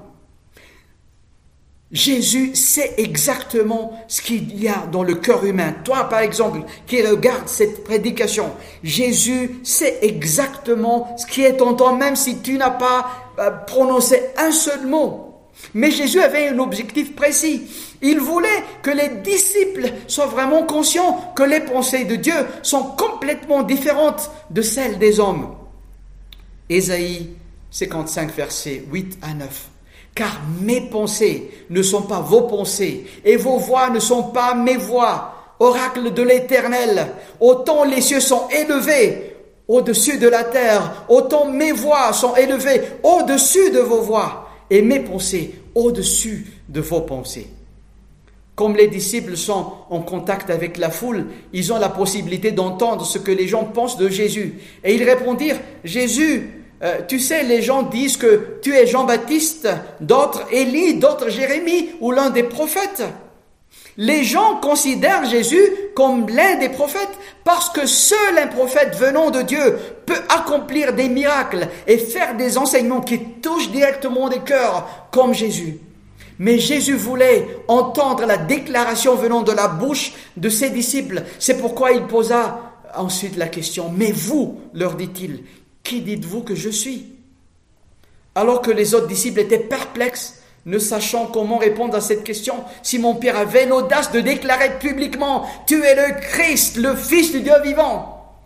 Jésus 1.91 2.55
sait 2.55 2.93
exactement 2.97 3.99
ce 4.07 4.21
qu'il 4.21 4.61
y 4.61 4.67
a 4.67 4.85
dans 4.91 5.01
le 5.01 5.15
cœur 5.15 5.43
humain. 5.43 5.73
Toi, 5.83 6.07
par 6.07 6.19
exemple, 6.19 6.61
qui 6.85 7.01
regarde 7.01 7.47
cette 7.47 7.83
prédication, 7.83 8.51
Jésus 8.83 9.59
sait 9.63 9.97
exactement 10.03 11.17
ce 11.17 11.25
qui 11.25 11.41
est 11.41 11.61
en 11.61 11.73
toi, 11.73 11.93
même 11.93 12.15
si 12.15 12.41
tu 12.41 12.57
n'as 12.57 12.69
pas 12.69 13.09
euh, 13.39 13.49
prononcé 13.65 14.21
un 14.37 14.51
seul 14.51 14.85
mot. 14.85 15.25
Mais 15.73 15.89
Jésus 15.89 16.21
avait 16.21 16.49
un 16.49 16.59
objectif 16.59 17.15
précis. 17.15 17.63
Il 18.01 18.19
voulait 18.19 18.63
que 18.83 18.91
les 18.91 19.09
disciples 19.23 19.91
soient 20.07 20.27
vraiment 20.27 20.63
conscients 20.63 21.33
que 21.35 21.43
les 21.43 21.59
pensées 21.59 22.05
de 22.05 22.15
Dieu 22.15 22.45
sont 22.61 22.83
complètement 22.83 23.63
différentes 23.63 24.29
de 24.51 24.61
celles 24.61 24.99
des 24.99 25.19
hommes. 25.19 25.55
Ésaïe 26.69 27.31
55, 27.71 28.33
versets 28.35 28.83
8 28.91 29.17
à 29.23 29.33
9. 29.33 29.69
Car 30.15 30.41
mes 30.61 30.81
pensées 30.81 31.49
ne 31.69 31.81
sont 31.81 32.01
pas 32.01 32.19
vos 32.19 32.41
pensées, 32.41 33.05
et 33.23 33.35
vos 33.35 33.57
voix 33.57 33.89
ne 33.89 33.99
sont 33.99 34.23
pas 34.23 34.53
mes 34.53 34.77
voix. 34.77 35.35
Oracle 35.59 36.13
de 36.13 36.23
l'Éternel, 36.23 37.07
autant 37.39 37.83
les 37.83 38.01
cieux 38.01 38.21
sont 38.21 38.47
élevés 38.49 39.35
au-dessus 39.67 40.17
de 40.17 40.27
la 40.27 40.43
terre, 40.43 41.05
autant 41.09 41.45
mes 41.45 41.71
voix 41.73 42.11
sont 42.13 42.35
élevées 42.35 42.81
au-dessus 43.03 43.69
de 43.71 43.79
vos 43.79 44.01
voix, 44.01 44.49
et 44.69 44.81
mes 44.81 44.99
pensées 44.99 45.53
au-dessus 45.75 46.45
de 46.67 46.81
vos 46.81 47.01
pensées. 47.01 47.47
Comme 48.55 48.75
les 48.75 48.87
disciples 48.87 49.37
sont 49.37 49.71
en 49.89 50.01
contact 50.01 50.49
avec 50.49 50.77
la 50.77 50.89
foule, 50.89 51.27
ils 51.53 51.71
ont 51.71 51.79
la 51.79 51.87
possibilité 51.87 52.51
d'entendre 52.51 53.05
ce 53.05 53.17
que 53.17 53.31
les 53.31 53.47
gens 53.47 53.63
pensent 53.63 53.95
de 53.97 54.09
Jésus. 54.09 54.55
Et 54.83 54.95
ils 54.95 55.03
répondirent, 55.03 55.59
Jésus, 55.85 56.58
euh, 56.81 56.99
tu 57.07 57.19
sais, 57.19 57.43
les 57.43 57.61
gens 57.61 57.83
disent 57.83 58.17
que 58.17 58.59
tu 58.61 58.73
es 58.73 58.87
Jean-Baptiste, 58.87 59.67
d'autres 59.99 60.45
Élie, 60.51 60.95
d'autres 60.95 61.29
Jérémie 61.29 61.89
ou 61.99 62.11
l'un 62.11 62.29
des 62.29 62.43
prophètes. 62.43 63.03
Les 63.97 64.23
gens 64.23 64.55
considèrent 64.61 65.25
Jésus 65.25 65.61
comme 65.93 66.29
l'un 66.29 66.55
des 66.55 66.69
prophètes 66.69 67.19
parce 67.43 67.69
que 67.69 67.85
seul 67.85 68.37
un 68.37 68.47
prophète 68.47 68.95
venant 68.95 69.29
de 69.29 69.41
Dieu 69.41 69.77
peut 70.05 70.21
accomplir 70.29 70.93
des 70.93 71.09
miracles 71.09 71.67
et 71.85 71.97
faire 71.97 72.37
des 72.37 72.57
enseignements 72.57 73.01
qui 73.01 73.19
touchent 73.19 73.71
directement 73.71 74.29
des 74.29 74.39
cœurs 74.39 75.09
comme 75.11 75.33
Jésus. 75.33 75.79
Mais 76.39 76.59
Jésus 76.59 76.95
voulait 76.95 77.45
entendre 77.67 78.25
la 78.25 78.37
déclaration 78.37 79.15
venant 79.15 79.41
de 79.41 79.51
la 79.51 79.67
bouche 79.67 80.13
de 80.37 80.47
ses 80.47 80.69
disciples. 80.69 81.23
C'est 81.37 81.57
pourquoi 81.57 81.91
il 81.91 82.03
posa 82.03 82.61
ensuite 82.95 83.35
la 83.35 83.49
question, 83.49 83.91
mais 83.93 84.13
vous, 84.13 84.61
leur 84.73 84.95
dit-il, 84.95 85.43
qui 85.89 86.01
dites-vous 86.01 86.41
que 86.41 86.53
je 86.53 86.69
suis? 86.69 87.07
Alors 88.35 88.61
que 88.61 88.69
les 88.69 88.93
autres 88.93 89.07
disciples 89.07 89.39
étaient 89.39 89.57
perplexes, 89.57 90.43
ne 90.67 90.77
sachant 90.77 91.25
comment 91.25 91.57
répondre 91.57 91.95
à 91.95 92.01
cette 92.01 92.23
question, 92.23 92.63
Simon-Pierre 92.83 93.37
avait 93.37 93.65
l'audace 93.65 94.11
de 94.11 94.19
déclarer 94.19 94.77
publiquement, 94.77 95.47
Tu 95.65 95.83
es 95.83 95.95
le 95.95 96.21
Christ, 96.21 96.77
le 96.77 96.95
Fils 96.95 97.31
du 97.31 97.41
Dieu 97.41 97.59
vivant. 97.63 98.37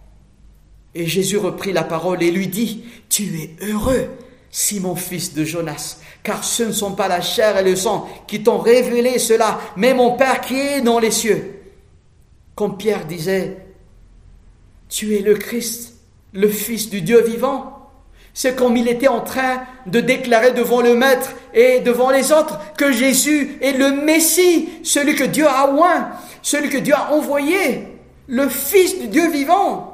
Et 0.95 1.05
Jésus 1.05 1.37
reprit 1.37 1.73
la 1.73 1.83
parole 1.83 2.23
et 2.23 2.31
lui 2.31 2.47
dit, 2.47 2.85
Tu 3.09 3.23
es 3.41 3.55
heureux, 3.67 4.09
Simon, 4.49 4.95
fils 4.95 5.33
de 5.33 5.43
Jonas, 5.43 5.97
car 6.23 6.45
ce 6.45 6.63
ne 6.63 6.71
sont 6.71 6.93
pas 6.93 7.09
la 7.09 7.19
chair 7.19 7.57
et 7.57 7.63
le 7.63 7.75
sang 7.75 8.07
qui 8.25 8.41
t'ont 8.41 8.59
révélé 8.59 9.19
cela, 9.19 9.59
mais 9.75 9.93
mon 9.93 10.15
Père 10.15 10.39
qui 10.39 10.57
est 10.57 10.81
dans 10.81 10.99
les 10.99 11.11
cieux. 11.11 11.59
Comme 12.55 12.77
Pierre 12.77 13.05
disait, 13.05 13.57
Tu 14.87 15.17
es 15.17 15.21
le 15.21 15.33
Christ, 15.33 15.92
le 16.33 16.49
Fils 16.49 16.89
du 16.89 17.01
Dieu 17.01 17.21
vivant. 17.21 17.79
C'est 18.33 18.55
comme 18.55 18.75
il 18.75 18.87
était 18.87 19.07
en 19.07 19.21
train 19.21 19.61
de 19.85 19.99
déclarer 19.99 20.51
devant 20.51 20.81
le 20.81 20.95
Maître 20.95 21.33
et 21.53 21.79
devant 21.81 22.09
les 22.09 22.31
autres 22.31 22.59
que 22.77 22.91
Jésus 22.91 23.57
est 23.61 23.73
le 23.73 23.91
Messie, 23.91 24.69
celui 24.83 25.15
que 25.15 25.23
Dieu 25.23 25.47
a 25.47 25.71
oint, 25.71 26.09
celui 26.41 26.69
que 26.69 26.79
Dieu 26.79 26.95
a 26.95 27.13
envoyé, 27.13 27.87
le 28.27 28.49
Fils 28.49 28.99
du 28.99 29.07
Dieu 29.07 29.29
vivant. 29.29 29.89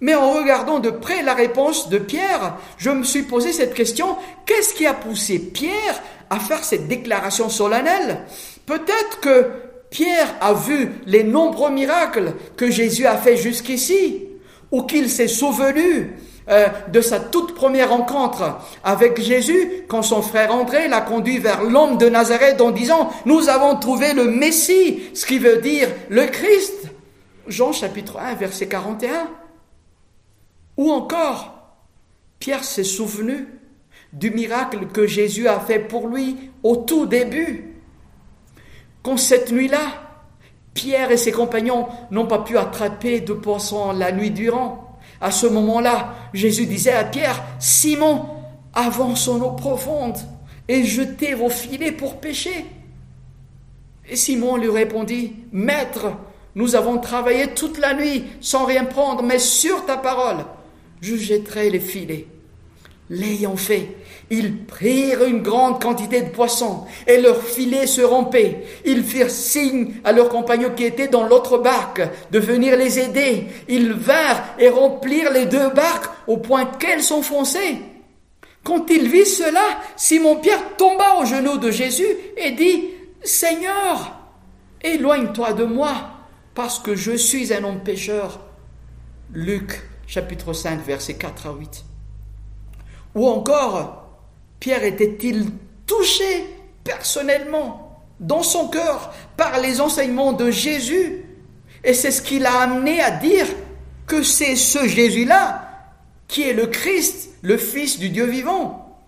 Mais 0.00 0.14
en 0.14 0.30
regardant 0.32 0.78
de 0.78 0.90
près 0.90 1.22
la 1.22 1.34
réponse 1.34 1.88
de 1.88 1.98
Pierre, 1.98 2.56
je 2.76 2.90
me 2.90 3.02
suis 3.02 3.22
posé 3.22 3.52
cette 3.52 3.74
question, 3.74 4.16
qu'est-ce 4.46 4.74
qui 4.74 4.86
a 4.86 4.94
poussé 4.94 5.38
Pierre 5.38 6.02
à 6.30 6.38
faire 6.38 6.62
cette 6.62 6.86
déclaration 6.86 7.48
solennelle? 7.48 8.20
Peut-être 8.66 9.20
que 9.20 9.50
Pierre 9.90 10.34
a 10.40 10.54
vu 10.54 10.92
les 11.06 11.24
nombreux 11.24 11.70
miracles 11.70 12.34
que 12.56 12.70
Jésus 12.70 13.06
a 13.06 13.16
fait 13.16 13.36
jusqu'ici 13.36 14.21
ou 14.72 14.82
qu'il 14.82 15.08
s'est 15.08 15.28
souvenu 15.28 16.16
euh, 16.48 16.66
de 16.88 17.00
sa 17.00 17.20
toute 17.20 17.54
première 17.54 17.90
rencontre 17.90 18.58
avec 18.82 19.20
Jésus 19.20 19.84
quand 19.86 20.02
son 20.02 20.22
frère 20.22 20.52
André 20.52 20.88
l'a 20.88 21.00
conduit 21.00 21.38
vers 21.38 21.62
l'homme 21.62 21.98
de 21.98 22.08
Nazareth 22.08 22.60
en 22.60 22.72
disant 22.72 23.12
Nous 23.26 23.48
avons 23.48 23.76
trouvé 23.76 24.12
le 24.12 24.24
Messie, 24.24 25.04
ce 25.14 25.24
qui 25.24 25.38
veut 25.38 25.58
dire 25.58 25.88
le 26.08 26.26
Christ. 26.26 26.90
Jean 27.46 27.72
chapitre 27.72 28.18
1 28.18 28.34
verset 28.34 28.66
41. 28.66 29.28
Ou 30.78 30.90
encore, 30.90 31.76
Pierre 32.40 32.64
s'est 32.64 32.82
souvenu 32.82 33.46
du 34.12 34.30
miracle 34.30 34.88
que 34.88 35.06
Jésus 35.06 35.46
a 35.46 35.60
fait 35.60 35.78
pour 35.78 36.08
lui 36.08 36.50
au 36.64 36.76
tout 36.76 37.06
début. 37.06 37.76
Quand 39.02 39.16
cette 39.16 39.52
nuit-là, 39.52 40.11
Pierre 40.74 41.10
et 41.10 41.16
ses 41.16 41.32
compagnons 41.32 41.86
n'ont 42.10 42.26
pas 42.26 42.40
pu 42.40 42.56
attraper 42.56 43.20
de 43.20 43.32
poissons 43.32 43.92
la 43.92 44.12
nuit 44.12 44.30
durant. 44.30 44.98
À 45.20 45.30
ce 45.30 45.46
moment-là, 45.46 46.14
Jésus 46.32 46.66
disait 46.66 46.92
à 46.92 47.04
Pierre, 47.04 47.42
Simon, 47.58 48.26
avance 48.74 49.28
en 49.28 49.40
eau 49.40 49.52
profonde 49.52 50.16
et 50.68 50.84
jetez 50.84 51.34
vos 51.34 51.50
filets 51.50 51.92
pour 51.92 52.20
pêcher. 52.20 52.66
Et 54.08 54.16
Simon 54.16 54.56
lui 54.56 54.70
répondit, 54.70 55.34
Maître, 55.52 56.12
nous 56.54 56.74
avons 56.74 56.98
travaillé 56.98 57.54
toute 57.54 57.78
la 57.78 57.94
nuit 57.94 58.24
sans 58.40 58.64
rien 58.64 58.84
prendre, 58.84 59.22
mais 59.22 59.38
sur 59.38 59.86
ta 59.86 59.96
parole, 59.96 60.44
je 61.00 61.16
jetterai 61.16 61.70
les 61.70 61.80
filets. 61.80 62.26
L'ayant 63.14 63.56
fait, 63.56 63.88
ils 64.30 64.64
prirent 64.64 65.24
une 65.24 65.42
grande 65.42 65.82
quantité 65.82 66.22
de 66.22 66.30
poissons 66.30 66.86
et 67.06 67.20
leurs 67.20 67.42
filets 67.42 67.86
se 67.86 68.00
rompaient. 68.00 68.64
Ils 68.86 69.04
firent 69.04 69.30
signe 69.30 69.96
à 70.02 70.12
leurs 70.12 70.30
compagnons 70.30 70.70
qui 70.74 70.84
étaient 70.84 71.08
dans 71.08 71.26
l'autre 71.26 71.58
barque 71.58 72.00
de 72.30 72.38
venir 72.38 72.74
les 72.74 72.98
aider. 72.98 73.48
Ils 73.68 73.92
vinrent 73.92 74.42
et 74.58 74.70
remplirent 74.70 75.30
les 75.30 75.44
deux 75.44 75.68
barques 75.74 76.10
au 76.26 76.38
point 76.38 76.64
qu'elles 76.64 77.02
s'enfonçaient. 77.02 77.76
Quand 78.64 78.88
il 78.88 79.10
vit 79.10 79.26
cela, 79.26 79.78
Simon-Pierre 79.94 80.78
tomba 80.78 81.16
aux 81.20 81.26
genoux 81.26 81.58
de 81.58 81.70
Jésus 81.70 82.16
et 82.38 82.52
dit, 82.52 82.84
Seigneur, 83.22 84.16
éloigne-toi 84.80 85.52
de 85.52 85.64
moi, 85.64 85.92
parce 86.54 86.78
que 86.78 86.94
je 86.94 87.12
suis 87.12 87.52
un 87.52 87.62
homme 87.62 87.80
pécheur. 87.80 88.40
Luc 89.34 89.82
chapitre 90.06 90.54
5 90.54 90.82
versets 90.82 91.18
4 91.18 91.48
à 91.48 91.52
8. 91.52 91.84
Ou 93.14 93.28
encore, 93.28 94.06
Pierre 94.60 94.84
était-il 94.84 95.46
touché 95.86 96.46
personnellement 96.84 98.00
dans 98.20 98.42
son 98.42 98.68
cœur 98.68 99.12
par 99.36 99.60
les 99.60 99.80
enseignements 99.80 100.32
de 100.32 100.50
Jésus? 100.50 101.24
Et 101.84 101.94
c'est 101.94 102.10
ce 102.10 102.22
qui 102.22 102.38
l'a 102.38 102.60
amené 102.60 103.00
à 103.00 103.10
dire 103.10 103.46
que 104.06 104.22
c'est 104.22 104.56
ce 104.56 104.86
Jésus-là 104.86 105.68
qui 106.28 106.42
est 106.42 106.54
le 106.54 106.66
Christ, 106.66 107.30
le 107.42 107.56
Fils 107.56 107.98
du 107.98 108.08
Dieu 108.08 108.24
vivant. 108.24 109.00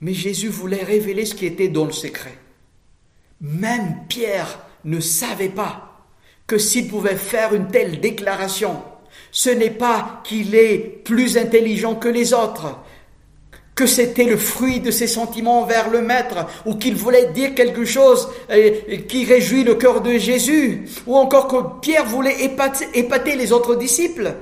Mais 0.00 0.14
Jésus 0.14 0.48
voulait 0.48 0.82
révéler 0.82 1.26
ce 1.26 1.34
qui 1.34 1.46
était 1.46 1.68
dans 1.68 1.84
le 1.84 1.92
secret. 1.92 2.36
Même 3.40 4.06
Pierre 4.08 4.60
ne 4.84 5.00
savait 5.00 5.48
pas 5.48 6.06
que 6.46 6.58
s'il 6.58 6.88
pouvait 6.88 7.16
faire 7.16 7.54
une 7.54 7.68
telle 7.68 8.00
déclaration, 8.00 8.82
ce 9.30 9.50
n'est 9.50 9.70
pas 9.70 10.22
qu'il 10.24 10.54
est 10.54 10.78
plus 11.04 11.36
intelligent 11.36 11.94
que 11.94 12.08
les 12.08 12.32
autres, 12.32 12.78
que 13.78 13.86
c'était 13.86 14.24
le 14.24 14.36
fruit 14.36 14.80
de 14.80 14.90
ses 14.90 15.06
sentiments 15.06 15.62
envers 15.62 15.88
le 15.88 16.00
Maître, 16.00 16.48
ou 16.66 16.74
qu'il 16.74 16.96
voulait 16.96 17.26
dire 17.26 17.54
quelque 17.54 17.84
chose 17.84 18.28
qui 19.06 19.24
réjouit 19.24 19.62
le 19.62 19.76
cœur 19.76 20.00
de 20.00 20.18
Jésus, 20.18 20.88
ou 21.06 21.16
encore 21.16 21.46
que 21.46 21.80
Pierre 21.80 22.04
voulait 22.04 22.42
épater, 22.42 23.36
les 23.36 23.52
autres 23.52 23.76
disciples. 23.76 24.34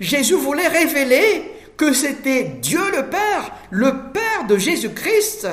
Jésus 0.00 0.34
voulait 0.34 0.66
révéler 0.66 1.44
que 1.76 1.92
c'était 1.92 2.42
Dieu 2.60 2.80
le 2.96 3.08
Père, 3.10 3.52
le 3.70 4.10
Père 4.12 4.48
de 4.48 4.58
Jésus-Christ, 4.58 5.46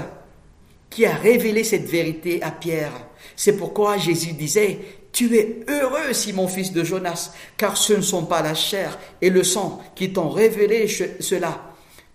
qui 0.90 1.06
a 1.06 1.14
révélé 1.14 1.64
cette 1.64 1.88
vérité 1.88 2.42
à 2.42 2.50
Pierre. 2.50 3.06
C'est 3.36 3.56
pourquoi 3.56 3.98
Jésus 3.98 4.34
disait, 4.34 4.80
tu 5.12 5.38
es 5.38 5.60
heureux, 5.70 6.14
Simon, 6.14 6.48
fils 6.48 6.74
de 6.74 6.84
Jonas, 6.84 7.34
car 7.56 7.78
ce 7.78 7.94
ne 7.94 8.02
sont 8.02 8.26
pas 8.26 8.42
la 8.42 8.56
chair 8.56 8.98
et 9.22 9.30
le 9.30 9.44
sang 9.44 9.80
qui 9.94 10.12
t'ont 10.12 10.30
révélé 10.30 10.88
cela, 11.20 11.71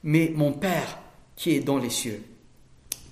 mais 0.07 0.33
mon 0.35 0.53
Père 0.53 1.01
qui 1.35 1.57
est 1.57 1.61
dans 1.61 1.79
les 1.79 1.91
cieux. 1.91 2.23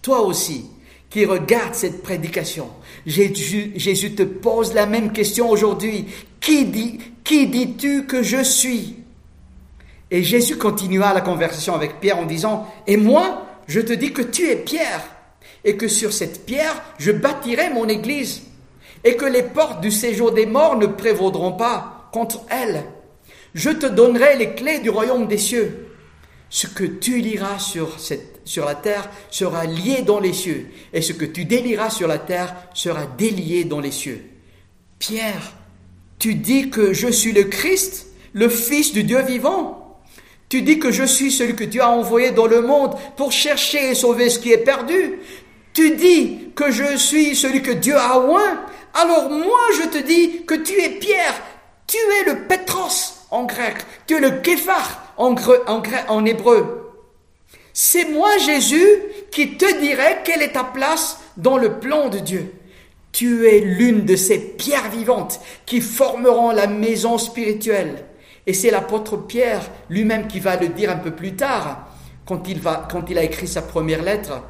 Toi 0.00 0.22
aussi, 0.22 0.66
qui 1.10 1.26
regardes 1.26 1.74
cette 1.74 2.02
prédication, 2.02 2.70
Jésus, 3.04 4.14
te 4.14 4.22
pose 4.22 4.72
la 4.72 4.86
même 4.86 5.12
question 5.12 5.50
aujourd'hui. 5.50 6.06
Qui, 6.40 6.64
dis-tu 6.64 8.06
que 8.06 8.22
je 8.22 8.42
suis? 8.42 8.96
Et 10.10 10.22
Jésus 10.22 10.56
continua 10.56 11.12
la 11.12 11.20
conversation 11.20 11.74
avec 11.74 12.00
Pierre 12.00 12.18
en 12.18 12.26
disant, 12.26 12.72
Et 12.86 12.96
moi, 12.96 13.44
je 13.66 13.80
te 13.80 13.92
dis 13.92 14.12
que 14.12 14.22
tu 14.22 14.48
es 14.48 14.56
Pierre, 14.56 15.02
et 15.64 15.76
que 15.76 15.88
sur 15.88 16.12
cette 16.12 16.46
pierre, 16.46 16.80
je 16.98 17.10
bâtirai 17.10 17.70
mon 17.70 17.88
église, 17.88 18.42
et 19.02 19.16
que 19.16 19.24
les 19.24 19.42
portes 19.42 19.80
du 19.80 19.90
séjour 19.90 20.30
des 20.30 20.46
morts 20.46 20.76
ne 20.76 20.86
prévaudront 20.86 21.52
pas 21.52 22.08
contre 22.12 22.42
elle. 22.50 22.84
Je 23.54 23.70
te 23.70 23.86
donnerai 23.86 24.36
les 24.36 24.54
clés 24.54 24.78
du 24.78 24.90
royaume 24.90 25.26
des 25.26 25.38
cieux 25.38 25.84
ce 26.54 26.68
que 26.68 26.84
tu 26.84 27.18
liras 27.18 27.58
sur, 27.58 27.96
la 28.58 28.74
terre 28.76 29.10
sera 29.28 29.64
lié 29.64 30.02
dans 30.02 30.20
les 30.20 30.32
cieux, 30.32 30.68
et 30.92 31.02
ce 31.02 31.12
que 31.12 31.24
tu 31.24 31.46
délieras 31.46 31.90
sur 31.90 32.06
la 32.06 32.18
terre 32.18 32.54
sera 32.74 33.06
délié 33.06 33.64
dans 33.64 33.80
les 33.80 33.90
cieux. 33.90 34.24
Pierre, 35.00 35.52
tu 36.20 36.36
dis 36.36 36.70
que 36.70 36.92
je 36.92 37.08
suis 37.08 37.32
le 37.32 37.42
Christ, 37.42 38.06
le 38.34 38.48
Fils 38.48 38.92
du 38.92 39.02
Dieu 39.02 39.20
vivant. 39.22 39.98
Tu 40.48 40.62
dis 40.62 40.78
que 40.78 40.92
je 40.92 41.02
suis 41.02 41.32
celui 41.32 41.56
que 41.56 41.64
Dieu 41.64 41.82
a 41.82 41.90
envoyé 41.90 42.30
dans 42.30 42.46
le 42.46 42.62
monde 42.62 42.94
pour 43.16 43.32
chercher 43.32 43.90
et 43.90 43.96
sauver 43.96 44.30
ce 44.30 44.38
qui 44.38 44.52
est 44.52 44.58
perdu. 44.58 45.18
Tu 45.72 45.96
dis 45.96 46.50
que 46.54 46.70
je 46.70 46.96
suis 46.96 47.34
celui 47.34 47.62
que 47.62 47.72
Dieu 47.72 47.96
a 47.96 48.20
oint. 48.20 48.64
Alors 48.94 49.28
moi 49.28 49.58
je 49.82 49.88
te 49.88 50.06
dis 50.06 50.44
que 50.46 50.54
tu 50.54 50.80
es 50.80 50.90
Pierre, 50.90 51.34
tu 51.88 51.96
es 51.96 52.32
le 52.32 52.46
Petros 52.46 53.26
en 53.32 53.42
grec, 53.42 53.78
tu 54.06 54.14
es 54.14 54.20
le 54.20 54.40
Képhar 54.40 55.03
en, 55.16 56.24
hébreu. 56.24 56.92
C'est 57.72 58.06
moi, 58.10 58.36
Jésus, 58.38 58.86
qui 59.30 59.56
te 59.56 59.80
dirai 59.80 60.18
quelle 60.24 60.42
est 60.42 60.52
ta 60.52 60.64
place 60.64 61.20
dans 61.36 61.56
le 61.56 61.78
plan 61.78 62.08
de 62.08 62.18
Dieu. 62.18 62.52
Tu 63.12 63.46
es 63.48 63.60
l'une 63.60 64.04
de 64.04 64.16
ces 64.16 64.38
pierres 64.38 64.90
vivantes 64.90 65.40
qui 65.66 65.80
formeront 65.80 66.50
la 66.50 66.66
maison 66.66 67.18
spirituelle. 67.18 68.06
Et 68.46 68.52
c'est 68.52 68.70
l'apôtre 68.70 69.16
Pierre 69.16 69.62
lui-même 69.88 70.26
qui 70.26 70.40
va 70.40 70.56
le 70.56 70.68
dire 70.68 70.90
un 70.90 70.96
peu 70.96 71.12
plus 71.12 71.34
tard, 71.34 71.88
quand 72.26 72.48
il, 72.48 72.60
va, 72.60 72.86
quand 72.90 73.08
il 73.08 73.18
a 73.18 73.22
écrit 73.22 73.48
sa 73.48 73.62
première 73.62 74.02
lettre. 74.02 74.42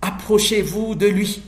Approchez-vous 0.00 0.94
de 0.94 1.06
lui, 1.06 1.42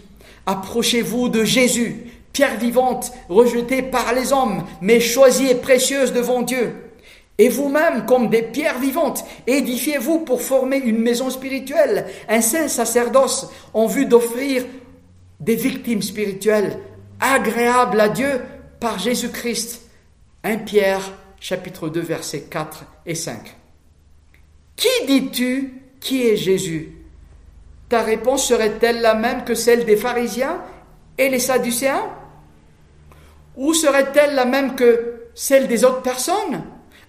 approchez-vous 0.46 1.28
de 1.28 1.44
Jésus, 1.44 2.06
pierre 2.32 2.58
vivante, 2.58 3.12
rejetée 3.28 3.82
par 3.82 4.12
les 4.14 4.32
hommes, 4.32 4.64
mais 4.80 5.00
choisie 5.00 5.48
et 5.48 5.54
précieuse 5.56 6.12
devant 6.12 6.42
Dieu. 6.42 6.83
Et 7.38 7.48
vous-même, 7.48 8.06
comme 8.06 8.30
des 8.30 8.42
pierres 8.42 8.78
vivantes, 8.78 9.24
édifiez-vous 9.46 10.20
pour 10.20 10.40
former 10.40 10.76
une 10.76 10.98
maison 10.98 11.30
spirituelle, 11.30 12.06
un 12.28 12.40
saint 12.40 12.68
sacerdoce, 12.68 13.50
en 13.72 13.86
vue 13.86 14.06
d'offrir 14.06 14.64
des 15.40 15.56
victimes 15.56 16.02
spirituelles 16.02 16.78
agréables 17.20 18.00
à 18.00 18.08
Dieu 18.08 18.40
par 18.78 18.98
Jésus-Christ. 18.98 19.82
1 20.44 20.58
Pierre, 20.58 21.00
chapitre 21.40 21.88
2, 21.88 22.00
versets 22.00 22.42
4 22.42 22.84
et 23.06 23.14
5. 23.14 23.56
Qui 24.76 24.88
dis-tu 25.06 25.82
qui 26.00 26.28
est 26.28 26.36
Jésus? 26.36 26.92
Ta 27.88 28.02
réponse 28.02 28.46
serait-elle 28.46 29.00
la 29.00 29.14
même 29.14 29.44
que 29.44 29.54
celle 29.54 29.84
des 29.84 29.96
pharisiens 29.96 30.62
et 31.18 31.28
les 31.28 31.38
sadducéens? 31.38 32.10
Ou 33.56 33.74
serait-elle 33.74 34.34
la 34.34 34.44
même 34.44 34.74
que 34.74 35.28
celle 35.34 35.66
des 35.66 35.84
autres 35.84 36.02
personnes? 36.02 36.62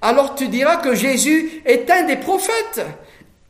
Alors 0.06 0.36
tu 0.36 0.50
diras 0.50 0.78
que 0.78 0.94
Jésus 0.94 1.64
est 1.66 1.90
un 1.90 2.04
des 2.04 2.16
prophètes, 2.16 2.86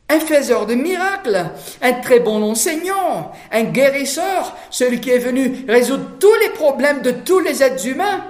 un 0.08 0.18
faiseur 0.18 0.64
de 0.64 0.74
miracles, 0.74 1.50
un 1.82 1.92
très 1.92 2.18
bon 2.18 2.42
enseignant, 2.42 3.30
un 3.52 3.64
guérisseur, 3.64 4.56
celui 4.70 5.00
qui 5.00 5.10
est 5.10 5.18
venu 5.18 5.66
résoudre 5.68 6.12
tous 6.18 6.34
les 6.40 6.48
problèmes 6.48 7.02
de 7.02 7.10
tous 7.10 7.40
les 7.40 7.62
êtres 7.62 7.86
humains, 7.86 8.24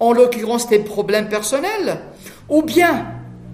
en 0.00 0.14
l'occurrence 0.14 0.68
tes 0.68 0.78
problèmes 0.78 1.28
personnels. 1.28 1.98
Ou 2.48 2.62
bien 2.62 3.08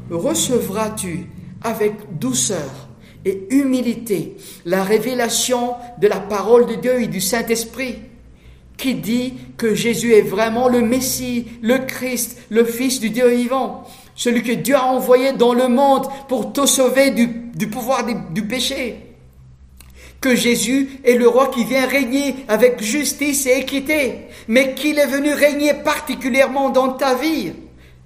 recevras-tu 0.09 1.27
avec 1.65 2.17
douceur 2.21 2.89
et 3.25 3.49
humilité 3.51 4.37
la 4.65 4.85
révélation 4.85 5.75
de 5.99 6.07
la 6.07 6.21
parole 6.21 6.67
de 6.67 6.77
Dieu 6.77 7.03
et 7.03 7.09
du 7.09 7.21
Saint-Esprit 7.21 7.97
qui 8.77 8.95
dit 8.95 9.35
que 9.57 9.75
Jésus 9.75 10.13
est 10.13 10.23
vraiment 10.23 10.69
le 10.69 10.81
Messie, 10.81 11.47
le 11.61 11.79
Christ, 11.79 12.39
le 12.51 12.65
Fils 12.65 13.01
du 13.01 13.11
Dieu 13.11 13.29
vivant 13.29 13.85
celui 14.15 14.43
que 14.43 14.53
Dieu 14.53 14.77
a 14.77 14.85
envoyé 14.85 15.33
dans 15.33 15.55
le 15.55 15.69
monde 15.69 16.07
pour 16.29 16.53
te 16.53 16.67
sauver 16.67 17.11
du, 17.11 17.69
pouvoir 17.69 18.05
du, 18.05 18.43
péché. 18.47 18.99
Que 20.21 20.37
Jésus 20.37 21.01
est 21.05 21.17
le 21.17 21.29
roi 21.29 21.49
qui 21.49 21.65
vient 21.65 21.87
régner 21.87 22.37
avec 22.49 22.83
justice 22.83 23.47
et 23.47 23.59
équité, 23.59 24.29
mais 24.49 24.75
qu'il 24.75 24.99
est 24.99 25.07
venu 25.07 25.33
régner 25.33 25.75
particulièrement 25.75 26.71
dans 26.71 26.93
ta 26.93 27.15
vie, 27.15 27.53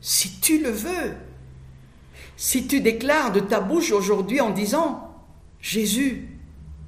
si 0.01 0.41
tu 0.41 0.59
le 0.59 0.71
veux. 0.71 1.15
Si 2.39 2.67
tu 2.67 2.81
déclares 2.81 3.33
de 3.33 3.41
ta 3.41 3.61
bouche 3.61 3.93
aujourd'hui 3.93 4.41
en 4.41 4.51
disant, 4.51 5.11
Jésus, 5.61 6.29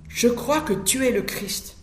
je 0.08 0.28
crois 0.28 0.60
que 0.60 0.72
tu 0.72 1.06
es 1.06 1.10
le 1.10 1.22
Christ. 1.22 1.76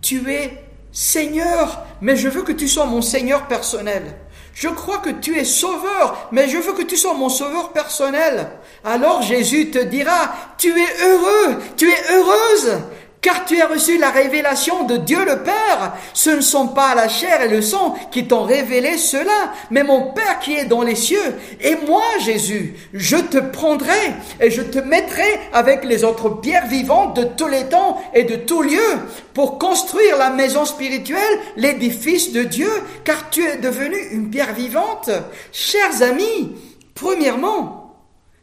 Tu 0.00 0.30
es 0.30 0.64
Seigneur, 0.92 1.84
mais 2.00 2.16
je 2.16 2.28
veux 2.28 2.42
que 2.42 2.52
tu 2.52 2.68
sois 2.68 2.86
mon 2.86 3.02
Seigneur 3.02 3.46
personnel. 3.46 4.16
Je 4.58 4.68
crois 4.68 4.98
que 4.98 5.10
tu 5.10 5.38
es 5.38 5.44
sauveur, 5.44 6.28
mais 6.32 6.48
je 6.48 6.58
veux 6.58 6.72
que 6.72 6.82
tu 6.82 6.96
sois 6.96 7.14
mon 7.14 7.28
sauveur 7.28 7.72
personnel. 7.72 8.48
Alors 8.84 9.22
Jésus 9.22 9.70
te 9.70 9.78
dira, 9.78 10.32
tu 10.58 10.76
es 10.76 11.06
heureux, 11.06 11.58
tu 11.76 11.88
es 11.88 12.12
heureuse, 12.12 12.80
car 13.28 13.44
tu 13.44 13.60
as 13.60 13.66
reçu 13.66 13.98
la 13.98 14.08
révélation 14.08 14.84
de 14.84 14.96
Dieu 14.96 15.22
le 15.22 15.42
Père. 15.42 15.94
Ce 16.14 16.30
ne 16.30 16.40
sont 16.40 16.68
pas 16.68 16.94
la 16.94 17.10
chair 17.10 17.42
et 17.42 17.48
le 17.48 17.60
sang 17.60 17.94
qui 18.10 18.26
t'ont 18.26 18.44
révélé 18.44 18.96
cela, 18.96 19.52
mais 19.70 19.82
mon 19.82 20.12
Père 20.14 20.38
qui 20.40 20.54
est 20.54 20.64
dans 20.64 20.80
les 20.80 20.94
cieux. 20.94 21.34
Et 21.60 21.76
moi, 21.86 22.04
Jésus, 22.24 22.74
je 22.94 23.18
te 23.18 23.36
prendrai 23.36 24.14
et 24.40 24.50
je 24.50 24.62
te 24.62 24.78
mettrai 24.78 25.28
avec 25.52 25.84
les 25.84 26.04
autres 26.04 26.30
pierres 26.40 26.68
vivantes 26.68 27.16
de 27.16 27.24
tous 27.24 27.48
les 27.48 27.68
temps 27.68 28.02
et 28.14 28.24
de 28.24 28.36
tous 28.36 28.62
lieux 28.62 28.98
pour 29.34 29.58
construire 29.58 30.16
la 30.16 30.30
maison 30.30 30.64
spirituelle, 30.64 31.38
l'édifice 31.56 32.32
de 32.32 32.44
Dieu, 32.44 32.70
car 33.04 33.28
tu 33.28 33.44
es 33.44 33.58
devenu 33.58 33.98
une 34.10 34.30
pierre 34.30 34.54
vivante. 34.54 35.10
Chers 35.52 36.00
amis, 36.00 36.56
premièrement, 36.94 37.94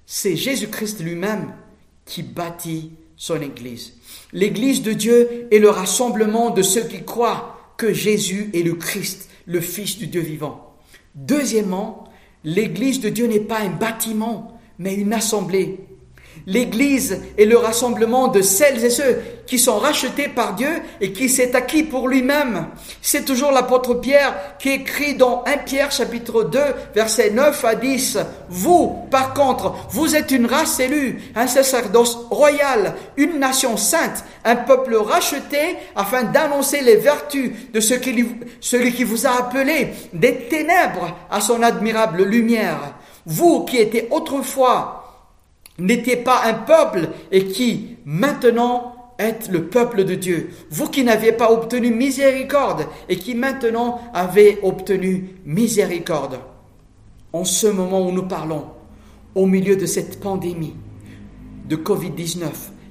c'est 0.06 0.36
Jésus-Christ 0.36 1.00
lui-même 1.00 1.56
qui 2.06 2.21
bâtit 2.21 2.91
son 3.17 3.41
Église. 3.41 3.93
L'Église 4.36 4.82
de 4.82 4.91
Dieu 4.91 5.48
est 5.50 5.60
le 5.60 5.69
rassemblement 5.69 6.50
de 6.50 6.62
ceux 6.62 6.84
qui 6.84 7.06
croient 7.06 7.74
que 7.78 7.93
Jésus 7.93 8.50
est 8.54 8.63
le 8.63 8.74
Christ, 8.74 9.30
le 9.45 9.62
Fils 9.62 9.98
du 9.98 10.08
Dieu 10.08 10.19
vivant. 10.19 10.76
Deuxièmement, 11.15 12.04
l'Église 12.43 13.00
de 13.00 13.08
Dieu 13.08 13.28
n'est 13.28 13.39
pas 13.39 13.60
un 13.60 13.69
bâtiment, 13.69 14.60
mais 14.78 14.93
une 14.93 15.13
assemblée. 15.13 15.80
L'Église 16.47 17.21
est 17.39 17.45
le 17.45 17.58
rassemblement 17.58 18.27
de 18.27 18.41
celles 18.41 18.86
et 18.86 18.91
ceux 18.91 19.21
qui 19.47 19.58
sont 19.58 19.77
rachetés 19.77 20.27
par 20.27 20.53
Dieu 20.53 20.69
et 21.01 21.12
qui 21.12 21.27
s'est 21.27 21.55
acquis 21.55 21.84
pour 21.84 22.08
lui-même. 22.08 22.67
C'est 23.01 23.25
toujours 23.25 23.51
l'apôtre 23.51 23.95
Pierre 23.95 24.58
qui 24.60 24.69
écrit 24.69 25.15
dans 25.15 25.43
1 25.45 25.58
Pierre 25.60 25.91
chapitre 25.91 26.43
2 26.43 26.60
versets 26.93 27.31
9 27.31 27.65
à 27.65 27.75
10. 27.75 28.17
Vous, 28.49 29.08
par 29.10 29.34
contre, 29.34 29.73
vous 29.89 30.15
êtes 30.15 30.31
une 30.31 30.45
race 30.45 30.79
élue, 30.79 31.19
un 31.36 31.47
sacerdoce 31.47 32.15
royal, 32.29 32.93
une 33.17 33.39
nation 33.39 33.75
sainte, 33.77 34.23
un 34.43 34.55
peuple 34.55 34.95
racheté 34.95 35.77
afin 35.95 36.23
d'annoncer 36.23 36.81
les 36.81 36.97
vertus 36.97 37.51
de 37.73 37.79
celui 37.79 38.93
qui 38.93 39.03
vous 39.03 39.25
a 39.25 39.39
appelé 39.39 39.89
des 40.13 40.36
ténèbres 40.47 41.15
à 41.29 41.41
son 41.41 41.63
admirable 41.63 42.23
lumière. 42.23 42.93
Vous 43.25 43.65
qui 43.65 43.77
étiez 43.77 44.08
autrefois 44.12 45.05
n'étiez 45.80 46.18
pas 46.18 46.44
un 46.46 46.54
peuple 46.54 47.10
et 47.32 47.46
qui 47.46 47.98
maintenant 48.06 48.96
êtes 49.18 49.50
le 49.50 49.66
peuple 49.68 50.04
de 50.04 50.16
Dieu. 50.16 50.50
Vous 50.70 50.90
qui 50.90 51.04
n'aviez 51.04 51.32
pas 51.32 51.52
obtenu 51.52 51.92
miséricorde 51.92 52.88
et 53.10 53.18
qui 53.18 53.36
maintenant 53.36 54.02
avez 54.14 54.60
obtenu 54.64 55.36
miséricorde. 55.46 56.40
En 57.34 57.46
ce 57.46 57.68
moment 57.68 58.06
où 58.06 58.12
nous 58.12 58.28
parlons, 58.28 58.66
au 59.36 59.46
milieu 59.46 59.76
de 59.76 59.86
cette 59.86 60.20
pandémie, 60.20 60.76
de 61.68 61.76
Covid-19, 61.76 62.48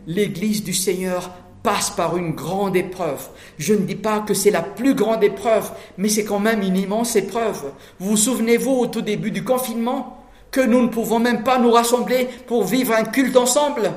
l'Église 0.06 0.64
du 0.64 0.74
Seigneur 0.74 1.30
passe 1.62 1.90
par 1.90 2.16
une 2.18 2.32
grande 2.32 2.76
épreuve. 2.76 3.28
Je 3.56 3.72
ne 3.72 3.86
dis 3.86 3.94
pas 3.94 4.20
que 4.20 4.34
c'est 4.34 4.50
la 4.50 4.60
plus 4.60 4.94
grande 4.94 5.24
épreuve, 5.24 5.70
mais 5.96 6.08
c'est 6.10 6.24
quand 6.24 6.40
même 6.40 6.60
une 6.60 6.76
immense 6.76 7.16
épreuve. 7.16 7.72
Vous 7.98 8.10
vous 8.10 8.16
souvenez-vous 8.16 8.72
au 8.72 8.86
tout 8.86 9.00
début 9.00 9.30
du 9.30 9.44
confinement? 9.44 10.23
Que 10.54 10.60
nous 10.60 10.82
ne 10.82 10.86
pouvons 10.86 11.18
même 11.18 11.42
pas 11.42 11.58
nous 11.58 11.72
rassembler 11.72 12.28
pour 12.46 12.62
vivre 12.62 12.94
un 12.94 13.02
culte 13.02 13.36
ensemble 13.36 13.90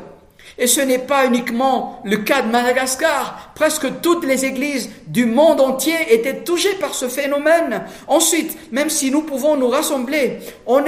et 0.58 0.66
ce 0.66 0.82
n'est 0.82 0.98
pas 0.98 1.28
uniquement 1.28 2.02
le 2.04 2.18
cas 2.18 2.42
de 2.42 2.50
Madagascar. 2.50 3.52
Presque 3.54 4.02
toutes 4.02 4.26
les 4.26 4.44
églises 4.44 4.90
du 5.06 5.26
monde 5.26 5.62
entier 5.62 5.96
étaient 6.10 6.44
touchées 6.44 6.74
par 6.80 6.96
ce 6.96 7.08
phénomène. 7.10 7.84
Ensuite, 8.08 8.58
même 8.72 8.90
si 8.90 9.12
nous 9.12 9.22
pouvons 9.22 9.56
nous 9.56 9.70
rassembler, 9.70 10.40
on, 10.66 10.84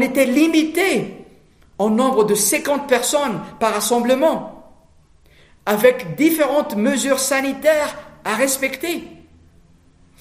était 0.00 0.24
limité 0.24 1.26
en 1.78 1.90
nombre 1.90 2.22
de 2.22 2.36
50 2.36 2.86
personnes 2.86 3.40
par 3.58 3.74
rassemblement 3.74 4.54
avec 5.66 6.14
différentes 6.14 6.76
mesures 6.76 7.18
sanitaires 7.18 7.96
à 8.24 8.36
respecter. 8.36 9.02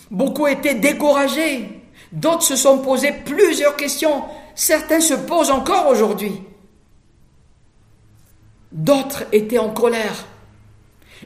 Beaucoup 0.10 0.48
étaient 0.48 0.74
découragés, 0.74 1.84
d'autres 2.12 2.42
se 2.42 2.56
sont 2.56 2.80
posés 2.80 3.14
plusieurs 3.26 3.76
questions, 3.76 4.24
certains 4.58 5.00
se 5.00 5.14
posent 5.14 5.52
encore 5.52 5.88
aujourd'hui. 5.88 6.42
D'autres 8.74 9.24
étaient 9.32 9.60
en 9.60 9.70
colère 9.70 10.26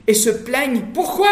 et 0.05 0.13
se 0.13 0.29
plaignent. 0.29 0.83
Pourquoi? 0.93 1.29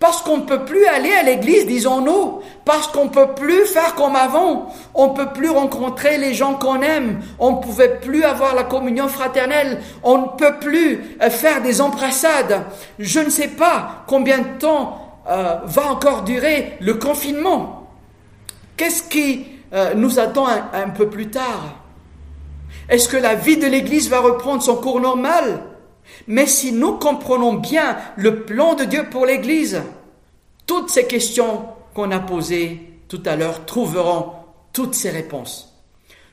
Parce 0.00 0.22
qu'on 0.22 0.38
ne 0.38 0.42
peut 0.42 0.64
plus 0.64 0.84
aller 0.86 1.12
à 1.12 1.22
l'église, 1.22 1.66
disons-nous, 1.66 2.40
parce 2.64 2.88
qu'on 2.88 3.04
ne 3.04 3.10
peut 3.10 3.34
plus 3.34 3.64
faire 3.66 3.94
comme 3.94 4.16
avant, 4.16 4.72
on 4.94 5.08
ne 5.08 5.12
peut 5.14 5.32
plus 5.32 5.50
rencontrer 5.50 6.18
les 6.18 6.34
gens 6.34 6.54
qu'on 6.54 6.82
aime, 6.82 7.20
on 7.38 7.52
ne 7.52 7.62
pouvait 7.62 8.00
plus 8.00 8.24
avoir 8.24 8.54
la 8.54 8.64
communion 8.64 9.08
fraternelle, 9.08 9.80
on 10.02 10.18
ne 10.18 10.26
peut 10.36 10.58
plus 10.58 11.16
euh, 11.22 11.30
faire 11.30 11.62
des 11.62 11.80
embrassades. 11.80 12.64
Je 12.98 13.20
ne 13.20 13.30
sais 13.30 13.48
pas 13.48 14.04
combien 14.06 14.38
de 14.38 14.58
temps 14.58 15.20
euh, 15.28 15.58
va 15.64 15.86
encore 15.86 16.22
durer 16.22 16.76
le 16.80 16.94
confinement. 16.94 17.86
Qu'est-ce 18.76 19.02
qui 19.02 19.59
euh, 19.72 19.94
nous 19.94 20.18
attend 20.18 20.46
un 20.46 20.90
peu 20.90 21.08
plus 21.08 21.30
tard. 21.30 21.76
Est-ce 22.88 23.08
que 23.08 23.16
la 23.16 23.34
vie 23.34 23.56
de 23.56 23.66
l'Église 23.66 24.08
va 24.08 24.20
reprendre 24.20 24.62
son 24.62 24.76
cours 24.76 25.00
normal? 25.00 25.62
Mais 26.26 26.46
si 26.46 26.72
nous 26.72 26.94
comprenons 26.94 27.54
bien 27.54 27.96
le 28.16 28.42
plan 28.42 28.74
de 28.74 28.84
Dieu 28.84 29.06
pour 29.10 29.26
l'Église, 29.26 29.82
toutes 30.66 30.90
ces 30.90 31.06
questions 31.06 31.64
qu'on 31.94 32.10
a 32.10 32.20
posées 32.20 33.00
tout 33.08 33.22
à 33.26 33.36
l'heure 33.36 33.64
trouveront 33.64 34.32
toutes 34.72 34.94
ces 34.94 35.10
réponses 35.10 35.69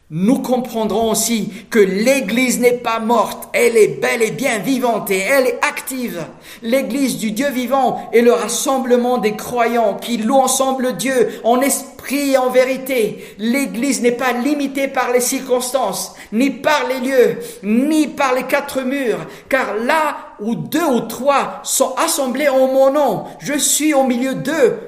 nous 0.10 0.40
comprendrons 0.40 1.12
aussi 1.12 1.52
que 1.70 1.80
l'Église 1.80 2.62
n'est 2.62 2.78
pas 2.78 3.00
morte, 3.00 3.50
elle 3.52 3.76
est 3.76 4.00
bel 4.00 4.22
et 4.22 4.32
bien 4.32 4.58
vivante 4.60 5.12
et 5.12 5.18
elle 5.18 5.48
est 5.48 5.60
active. 5.62 6.24
L'Église 6.62 7.18
du 7.18 7.32
Dieu 7.32 7.50
vivant 7.50 8.10
est 8.14 8.22
le 8.22 8.32
rassemblement 8.32 9.18
des 9.18 9.36
croyants 9.36 9.96
qui 9.96 10.16
louent 10.16 10.36
ensemble 10.36 10.96
Dieu 10.96 11.42
en 11.44 11.60
esprit 11.60 12.32
et 12.32 12.38
en 12.38 12.50
vérité. 12.50 13.36
L'Église 13.38 14.02
n'est 14.02 14.14
pas 14.14 14.32
limitée 14.32 14.88
par 14.88 15.12
les 15.12 15.20
circonstances, 15.20 16.16
ni 16.32 16.52
par 16.52 16.88
les 16.88 17.06
lieux, 17.06 17.40
ni 17.64 18.08
par 18.08 18.34
les 18.34 18.44
quatre 18.44 18.84
murs, 18.84 19.26
car 19.50 19.76
là 19.76 20.36
où 20.40 20.56
deux 20.56 20.86
ou 20.86 21.02
trois 21.02 21.60
sont 21.64 21.94
assemblés 21.98 22.48
en 22.48 22.68
mon 22.68 22.94
nom, 22.94 23.26
je 23.40 23.58
suis 23.58 23.94
au 23.94 24.04
milieu 24.04 24.36
d'eux, 24.36 24.80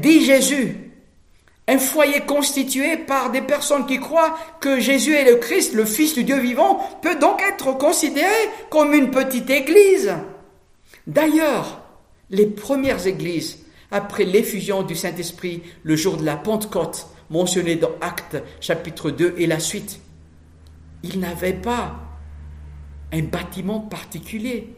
dit 0.00 0.24
Jésus. 0.24 0.87
Un 1.68 1.78
foyer 1.78 2.20
constitué 2.20 2.96
par 2.96 3.30
des 3.30 3.42
personnes 3.42 3.86
qui 3.86 4.00
croient 4.00 4.36
que 4.58 4.80
Jésus 4.80 5.14
est 5.14 5.30
le 5.30 5.36
Christ, 5.36 5.74
le 5.74 5.84
Fils 5.84 6.14
du 6.14 6.24
Dieu 6.24 6.38
vivant, 6.38 6.80
peut 7.02 7.16
donc 7.16 7.42
être 7.42 7.76
considéré 7.76 8.34
comme 8.70 8.94
une 8.94 9.10
petite 9.10 9.50
église. 9.50 10.14
D'ailleurs, 11.06 11.82
les 12.30 12.46
premières 12.46 13.06
églises, 13.06 13.66
après 13.90 14.24
l'effusion 14.24 14.82
du 14.82 14.94
Saint-Esprit 14.94 15.62
le 15.82 15.94
jour 15.94 16.16
de 16.16 16.24
la 16.24 16.36
Pentecôte, 16.36 17.06
mentionné 17.30 17.76
dans 17.76 17.92
Actes 18.00 18.42
chapitre 18.60 19.10
2 19.10 19.34
et 19.36 19.46
la 19.46 19.60
suite, 19.60 20.00
ils 21.02 21.20
n'avaient 21.20 21.52
pas 21.52 21.96
un 23.12 23.22
bâtiment 23.22 23.80
particulier. 23.80 24.74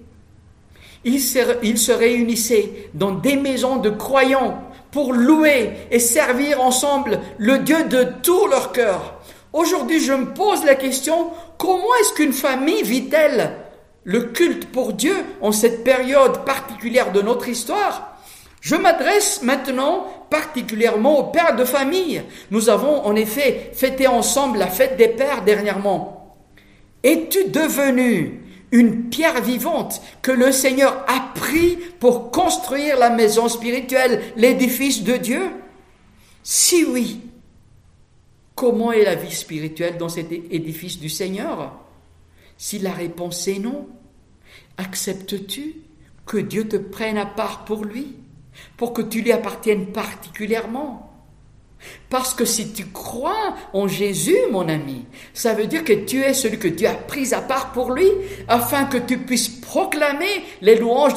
Ils 1.04 1.20
se, 1.20 1.92
réunissaient 1.92 2.90
dans 2.94 3.12
des 3.12 3.36
maisons 3.36 3.78
de 3.78 3.90
croyants 3.90 4.69
pour 4.92 5.12
louer 5.12 5.72
et 5.90 5.98
servir 5.98 6.60
ensemble 6.60 7.20
le 7.38 7.58
Dieu 7.58 7.84
de 7.84 8.06
tout 8.22 8.46
leur 8.46 8.72
cœur. 8.72 9.20
Aujourd'hui, 9.52 10.00
je 10.00 10.12
me 10.12 10.32
pose 10.32 10.64
la 10.64 10.74
question, 10.74 11.30
comment 11.58 11.94
est-ce 12.00 12.12
qu'une 12.14 12.32
famille 12.32 12.82
vit-elle 12.82 13.52
le 14.04 14.22
culte 14.22 14.70
pour 14.70 14.92
Dieu 14.92 15.14
en 15.40 15.52
cette 15.52 15.84
période 15.84 16.44
particulière 16.44 17.12
de 17.12 17.22
notre 17.22 17.48
histoire? 17.48 18.16
Je 18.60 18.76
m'adresse 18.76 19.42
maintenant 19.42 20.06
particulièrement 20.28 21.18
aux 21.18 21.24
pères 21.24 21.56
de 21.56 21.64
famille. 21.64 22.22
Nous 22.50 22.68
avons 22.68 23.04
en 23.04 23.16
effet 23.16 23.70
fêté 23.74 24.06
ensemble 24.06 24.58
la 24.58 24.66
fête 24.66 24.96
des 24.96 25.08
pères 25.08 25.42
dernièrement. 25.42 26.36
Es-tu 27.02 27.48
devenu 27.48 28.49
une 28.72 29.08
pierre 29.08 29.42
vivante 29.42 30.00
que 30.22 30.30
le 30.30 30.52
Seigneur 30.52 31.04
a 31.08 31.32
pris 31.34 31.76
pour 31.98 32.30
construire 32.30 32.98
la 32.98 33.10
maison 33.10 33.48
spirituelle, 33.48 34.22
l'édifice 34.36 35.02
de 35.02 35.16
Dieu? 35.16 35.50
Si 36.42 36.84
oui, 36.84 37.20
comment 38.54 38.92
est 38.92 39.04
la 39.04 39.14
vie 39.16 39.34
spirituelle 39.34 39.98
dans 39.98 40.08
cet 40.08 40.32
édifice 40.32 40.98
du 40.98 41.08
Seigneur? 41.08 41.72
Si 42.56 42.78
la 42.78 42.92
réponse 42.92 43.48
est 43.48 43.58
non, 43.58 43.88
acceptes-tu 44.76 45.76
que 46.26 46.38
Dieu 46.38 46.68
te 46.68 46.76
prenne 46.76 47.18
à 47.18 47.26
part 47.26 47.64
pour 47.64 47.84
lui, 47.84 48.16
pour 48.76 48.92
que 48.92 49.02
tu 49.02 49.22
lui 49.22 49.32
appartiennes 49.32 49.86
particulièrement? 49.92 51.09
Parce 52.10 52.34
que 52.34 52.44
si 52.44 52.72
tu 52.72 52.86
crois 52.86 53.54
en 53.72 53.86
Jésus, 53.86 54.36
mon 54.50 54.68
ami, 54.68 55.04
ça 55.32 55.54
veut 55.54 55.66
dire 55.66 55.84
que 55.84 55.92
tu 55.92 56.20
es 56.20 56.34
celui 56.34 56.58
que 56.58 56.66
Dieu 56.66 56.88
a 56.88 56.94
pris 56.94 57.32
à 57.32 57.40
part 57.40 57.70
pour 57.70 57.92
lui, 57.92 58.08
afin 58.48 58.84
que 58.84 58.98
tu 58.98 59.18
puisses 59.18 59.48
proclamer 59.48 60.44
les 60.60 60.76
louanges 60.76 61.14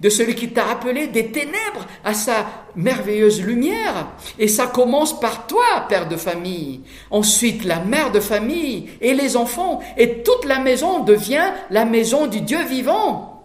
de, 0.00 0.08
celui 0.08 0.36
qui 0.36 0.50
t'a 0.50 0.70
appelé 0.70 1.08
des 1.08 1.32
ténèbres 1.32 1.86
à 2.04 2.14
sa 2.14 2.46
merveilleuse 2.76 3.42
lumière. 3.42 4.12
Et 4.38 4.46
ça 4.46 4.68
commence 4.68 5.18
par 5.18 5.48
toi, 5.48 5.64
père 5.88 6.08
de 6.08 6.16
famille. 6.16 6.82
Ensuite, 7.10 7.64
la 7.64 7.80
mère 7.80 8.12
de 8.12 8.20
famille 8.20 8.90
et 9.00 9.14
les 9.14 9.36
enfants. 9.36 9.80
Et 9.96 10.22
toute 10.22 10.44
la 10.44 10.60
maison 10.60 11.00
devient 11.00 11.50
la 11.70 11.84
maison 11.84 12.28
du 12.28 12.42
Dieu 12.42 12.64
vivant. 12.64 13.42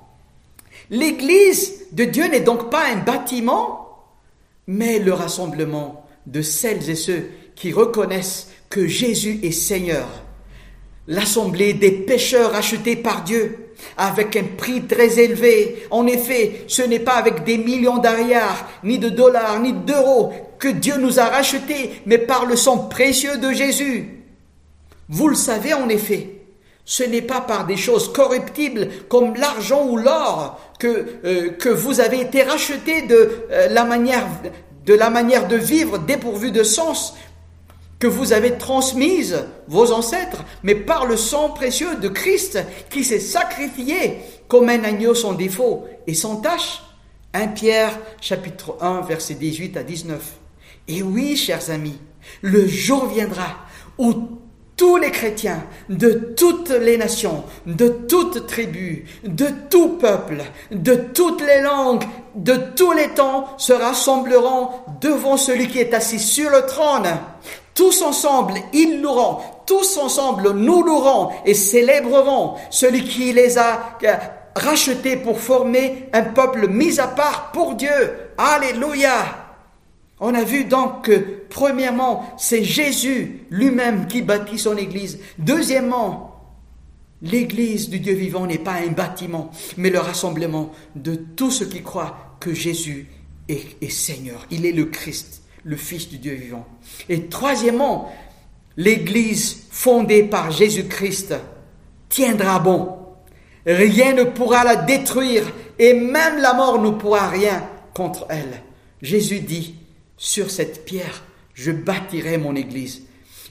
L'église 0.91 1.87
de 1.91 2.03
Dieu 2.03 2.27
n'est 2.27 2.41
donc 2.41 2.69
pas 2.69 2.83
un 2.93 2.97
bâtiment, 2.97 4.05
mais 4.67 4.99
le 4.99 5.13
rassemblement 5.13 6.02
de 6.25 6.41
celles 6.41 6.89
et 6.89 6.95
ceux 6.95 7.29
qui 7.55 7.71
reconnaissent 7.71 8.49
que 8.69 8.87
Jésus 8.87 9.39
est 9.43 9.51
Seigneur. 9.51 10.07
L'assemblée 11.07 11.73
des 11.73 11.91
pécheurs 11.91 12.55
achetés 12.55 12.95
par 12.95 13.23
Dieu 13.23 13.63
avec 13.97 14.35
un 14.35 14.45
prix 14.57 14.83
très 14.83 15.19
élevé. 15.19 15.85
En 15.91 16.07
effet, 16.07 16.63
ce 16.67 16.81
n'est 16.81 16.99
pas 16.99 17.15
avec 17.15 17.43
des 17.43 17.57
millions 17.57 17.97
d'arrières, 17.97 18.67
ni 18.83 18.99
de 18.99 19.09
dollars, 19.09 19.59
ni 19.59 19.73
d'euros 19.73 20.33
que 20.59 20.69
Dieu 20.69 20.95
nous 20.97 21.19
a 21.19 21.25
rachetés, 21.25 22.01
mais 22.05 22.17
par 22.17 22.45
le 22.45 22.55
sang 22.55 22.87
précieux 22.87 23.37
de 23.37 23.51
Jésus. 23.51 24.23
Vous 25.09 25.27
le 25.27 25.35
savez 25.35 25.73
en 25.73 25.89
effet, 25.89 26.29
ce 26.85 27.03
n'est 27.03 27.21
pas 27.21 27.41
par 27.41 27.65
des 27.65 27.77
choses 27.77 28.11
corruptibles 28.11 28.87
comme 29.09 29.35
l'argent 29.35 29.85
ou 29.87 29.97
l'or 29.97 30.59
que, 30.79 31.05
euh, 31.25 31.73
vous 31.73 31.99
avez 31.99 32.21
été 32.21 32.43
rachetés 32.43 33.03
de 33.03 33.45
euh, 33.51 33.67
la 33.69 33.85
manière 33.85 34.27
de 34.85 34.93
la 34.93 35.09
manière 35.09 35.47
de 35.47 35.55
vivre 35.55 35.97
dépourvue 35.97 36.51
de 36.51 36.63
sens 36.63 37.15
que 37.99 38.07
vous 38.07 38.33
avez 38.33 38.57
transmise 38.57 39.45
vos 39.67 39.93
ancêtres, 39.93 40.43
mais 40.61 40.75
par 40.75 41.05
le 41.05 41.15
sang 41.15 41.49
précieux 41.49 41.95
de 41.95 42.09
Christ 42.09 42.59
qui 42.89 43.03
s'est 43.03 43.19
sacrifié 43.19 44.19
comme 44.49 44.67
un 44.67 44.83
agneau 44.83 45.15
sans 45.15 45.33
défaut 45.33 45.85
et 46.05 46.13
sans 46.13 46.37
tache. 46.37 46.83
1 47.33 47.47
Pierre 47.47 47.97
chapitre 48.19 48.75
1 48.81 49.01
verset 49.01 49.35
18 49.35 49.77
à 49.77 49.83
19. 49.83 50.21
Et 50.89 51.01
oui, 51.01 51.37
chers 51.37 51.69
amis, 51.69 51.97
le 52.41 52.67
jour 52.67 53.07
viendra 53.07 53.55
où 53.97 54.37
tous 54.75 54.97
les 54.97 55.11
chrétiens 55.11 55.63
de 55.89 56.33
toutes 56.35 56.69
les 56.69 56.97
nations, 56.97 57.43
de 57.65 57.89
toutes 57.89 58.47
tribus, 58.47 59.03
de 59.23 59.47
tout 59.69 59.97
peuple, 59.97 60.43
de 60.71 60.95
toutes 60.95 61.41
les 61.41 61.61
langues, 61.61 62.03
de 62.35 62.55
tous 62.75 62.91
les 62.91 63.09
temps 63.09 63.47
se 63.57 63.73
rassembleront 63.73 64.69
devant 65.01 65.37
celui 65.37 65.67
qui 65.67 65.79
est 65.79 65.93
assis 65.93 66.19
sur 66.19 66.49
le 66.49 66.65
trône. 66.65 67.07
Tous 67.75 68.01
ensemble, 68.01 68.53
ils 68.71 69.01
loueront, 69.01 69.39
tous 69.65 69.97
ensemble, 69.97 70.51
nous 70.51 70.83
louerons 70.83 71.29
et 71.45 71.53
célébrerons 71.53 72.55
celui 72.69 73.03
qui 73.03 73.33
les 73.33 73.57
a 73.57 73.97
rachetés 74.55 75.17
pour 75.17 75.39
former 75.39 76.09
un 76.13 76.23
peuple 76.23 76.67
mis 76.67 76.99
à 76.99 77.07
part 77.07 77.51
pour 77.51 77.75
Dieu. 77.75 78.29
Alléluia. 78.37 79.43
On 80.19 80.33
a 80.35 80.43
vu 80.43 80.65
donc 80.65 81.05
que, 81.05 81.42
premièrement, 81.53 82.33
c'est 82.37 82.63
Jésus 82.63 83.45
lui-même 83.49 84.07
qui 84.07 84.21
bâtit 84.21 84.59
son 84.59 84.75
Église. 84.75 85.19
Deuxièmement, 85.37 86.33
L'Église 87.23 87.89
du 87.89 88.01
Dieu 88.01 88.13
vivant 88.13 88.45
n'est 88.45 88.57
pas 88.57 88.73
un 88.73 88.89
bâtiment, 88.91 89.49
mais 89.77 89.89
le 89.89 89.99
rassemblement 89.99 90.73
de 90.95 91.15
tous 91.15 91.51
ceux 91.51 91.67
qui 91.67 91.81
croient 91.81 92.35
que 92.41 92.53
Jésus 92.53 93.07
est, 93.47 93.89
Seigneur. 93.89 94.45
Il 94.51 94.65
est 94.65 94.73
le 94.73 94.85
Christ, 94.85 95.41
le 95.63 95.77
Fils 95.77 96.09
du 96.09 96.17
Dieu 96.17 96.33
vivant. 96.33 96.67
Et 97.07 97.27
troisièmement, 97.27 98.13
l'Église 98.75 99.67
fondée 99.71 100.23
par 100.23 100.51
Jésus-Christ 100.51 101.35
tiendra 102.09 102.59
bon. 102.59 102.97
Rien 103.65 104.11
ne 104.11 104.25
pourra 104.25 104.65
la 104.65 104.75
détruire 104.75 105.49
et 105.79 105.93
même 105.93 106.41
la 106.41 106.53
mort 106.53 106.81
ne 106.81 106.89
pourra 106.89 107.29
rien 107.29 107.63
contre 107.93 108.25
elle. 108.27 108.61
Jésus 109.01 109.39
dit, 109.39 109.75
sur 110.17 110.51
cette 110.51 110.83
pierre, 110.83 111.23
je 111.53 111.71
bâtirai 111.71 112.37
mon 112.37 112.55
Église 112.55 113.03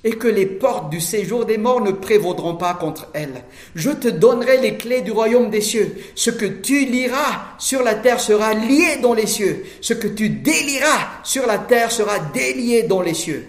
et 0.05 0.13
que 0.13 0.29
les 0.29 0.47
portes 0.47 0.91
du 0.91 1.01
séjour 1.01 1.47
des 1.47 1.59
morts 1.59 1.81
ne 1.81 1.93
prévaudront 1.93 2.57
pas 2.57 2.75
contre 2.75 3.09
elle. 3.13 3.45
Je 3.75 3.91
te 3.91 4.09
donnerai 4.09 4.61
les 4.61 4.77
clés 4.77 5.03
du 5.03 5.13
royaume 5.13 5.51
des 5.51 5.61
cieux. 5.61 5.97
Ce 6.15 6.31
que 6.31 6.47
tu 6.47 6.87
liras 6.87 7.55
sur 7.59 7.83
la 7.83 7.95
terre 7.95 8.21
sera 8.21 8.53
lié 8.55 8.97
dans 9.01 9.15
les 9.15 9.29
cieux. 9.29 9.65
Ce 9.81 9.95
que 9.95 10.09
tu 10.09 10.29
délieras 10.29 11.21
sur 11.23 11.47
la 11.47 11.59
terre 11.59 11.93
sera 11.93 12.19
délié 12.19 12.83
dans 12.83 13.01
les 13.01 13.15
cieux. 13.15 13.47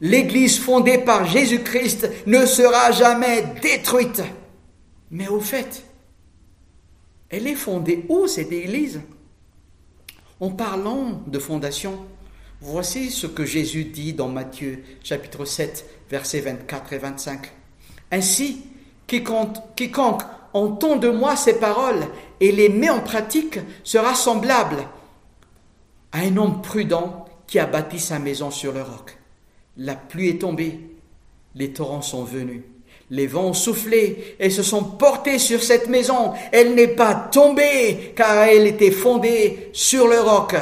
L'Église 0.00 0.58
fondée 0.58 0.98
par 0.98 1.26
Jésus-Christ 1.26 2.08
ne 2.26 2.46
sera 2.46 2.92
jamais 2.92 3.44
détruite. 3.60 4.22
Mais 5.10 5.28
au 5.28 5.40
fait, 5.40 5.84
elle 7.28 7.46
est 7.46 7.56
fondée 7.56 8.04
où 8.08 8.26
cette 8.26 8.52
Église? 8.52 9.00
En 10.38 10.50
parlant 10.50 11.22
de 11.26 11.38
fondation, 11.38 12.04
Voici 12.64 13.10
ce 13.10 13.26
que 13.26 13.44
Jésus 13.44 13.86
dit 13.86 14.12
dans 14.12 14.28
Matthieu 14.28 14.84
chapitre 15.02 15.44
7, 15.44 15.84
versets 16.08 16.38
24 16.38 16.92
et 16.92 16.98
25. 16.98 17.50
Ainsi, 18.12 18.62
quiconque, 19.08 20.22
entend 20.52 20.94
de 20.94 21.08
moi 21.08 21.34
ces 21.34 21.54
paroles 21.58 22.06
et 22.38 22.52
les 22.52 22.68
met 22.68 22.88
en 22.88 23.00
pratique 23.00 23.58
sera 23.82 24.14
semblable 24.14 24.76
à 26.12 26.20
un 26.20 26.36
homme 26.36 26.62
prudent 26.62 27.24
qui 27.48 27.58
a 27.58 27.66
bâti 27.66 27.98
sa 27.98 28.20
maison 28.20 28.52
sur 28.52 28.72
le 28.72 28.82
roc. 28.82 29.18
La 29.76 29.96
pluie 29.96 30.28
est 30.28 30.42
tombée, 30.42 30.78
les 31.56 31.72
torrents 31.72 32.00
sont 32.00 32.22
venus, 32.22 32.62
les 33.10 33.26
vents 33.26 33.46
ont 33.46 33.54
soufflé 33.54 34.36
et 34.38 34.50
se 34.50 34.62
sont 34.62 34.84
portés 34.84 35.40
sur 35.40 35.64
cette 35.64 35.88
maison. 35.88 36.32
Elle 36.52 36.76
n'est 36.76 36.86
pas 36.86 37.14
tombée 37.16 38.12
car 38.14 38.44
elle 38.44 38.68
était 38.68 38.92
fondée 38.92 39.70
sur 39.72 40.06
le 40.06 40.20
roc. 40.20 40.54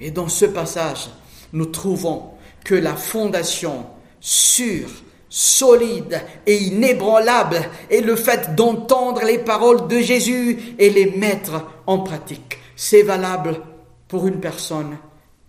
Et 0.00 0.10
dans 0.10 0.28
ce 0.28 0.46
passage, 0.46 1.10
nous 1.52 1.66
trouvons 1.66 2.30
que 2.64 2.74
la 2.74 2.96
fondation 2.96 3.86
sûre, 4.20 4.90
solide 5.28 6.20
et 6.44 6.56
inébranlable 6.56 7.60
est 7.88 8.00
le 8.00 8.16
fait 8.16 8.54
d'entendre 8.56 9.22
les 9.24 9.38
paroles 9.38 9.86
de 9.86 10.00
Jésus 10.00 10.74
et 10.78 10.90
les 10.90 11.12
mettre 11.12 11.64
en 11.86 12.00
pratique. 12.00 12.58
C'est 12.74 13.02
valable 13.02 13.60
pour 14.08 14.26
une 14.26 14.40
personne 14.40 14.98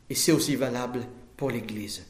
et 0.09 0.15
c'est 0.15 0.31
aussi 0.31 0.55
valable 0.55 1.01
pour 1.35 1.49
l'Église. 1.49 2.05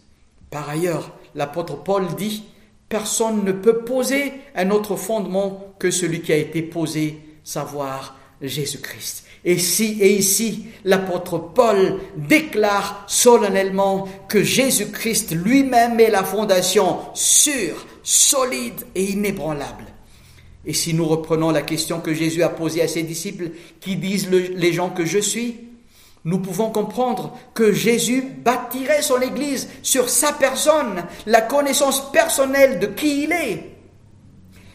Par 0.49 0.69
ailleurs, 0.69 1.15
l'apôtre 1.33 1.81
Paul 1.81 2.13
dit, 2.15 2.43
personne 2.89 3.45
ne 3.45 3.53
peut 3.53 3.85
poser 3.85 4.33
un 4.53 4.69
autre 4.69 4.97
fondement 4.97 5.73
que 5.79 5.91
celui 5.91 6.21
qui 6.21 6.33
a 6.33 6.37
été 6.37 6.61
posé, 6.61 7.21
savoir 7.43 8.17
Jésus-Christ. 8.41 9.20
Et 9.43 9.57
si 9.57 9.97
et 10.01 10.13
ici, 10.13 10.65
l'apôtre 10.83 11.37
Paul 11.39 11.99
déclare 12.15 13.05
solennellement 13.07 14.07
que 14.27 14.43
Jésus-Christ 14.43 15.33
lui-même 15.33 15.99
est 15.99 16.11
la 16.11 16.23
fondation 16.23 16.99
sûre, 17.13 17.85
solide 18.03 18.85
et 18.93 19.03
inébranlable. 19.03 19.85
Et 20.65 20.73
si 20.73 20.93
nous 20.93 21.05
reprenons 21.05 21.49
la 21.49 21.63
question 21.63 22.01
que 22.01 22.13
Jésus 22.13 22.43
a 22.43 22.49
posée 22.49 22.83
à 22.83 22.87
ses 22.87 23.01
disciples, 23.01 23.49
qui 23.79 23.95
disent 23.95 24.29
les 24.29 24.73
gens 24.73 24.91
que 24.91 25.05
je 25.05 25.17
suis, 25.17 25.55
nous 26.23 26.37
pouvons 26.37 26.69
comprendre 26.69 27.35
que 27.55 27.73
Jésus 27.73 28.23
bâtirait 28.43 29.01
son 29.01 29.19
Église 29.21 29.69
sur 29.81 30.07
sa 30.07 30.33
personne, 30.33 31.03
la 31.25 31.41
connaissance 31.41 32.11
personnelle 32.11 32.79
de 32.79 32.85
qui 32.85 33.23
il 33.23 33.31
est. 33.31 33.71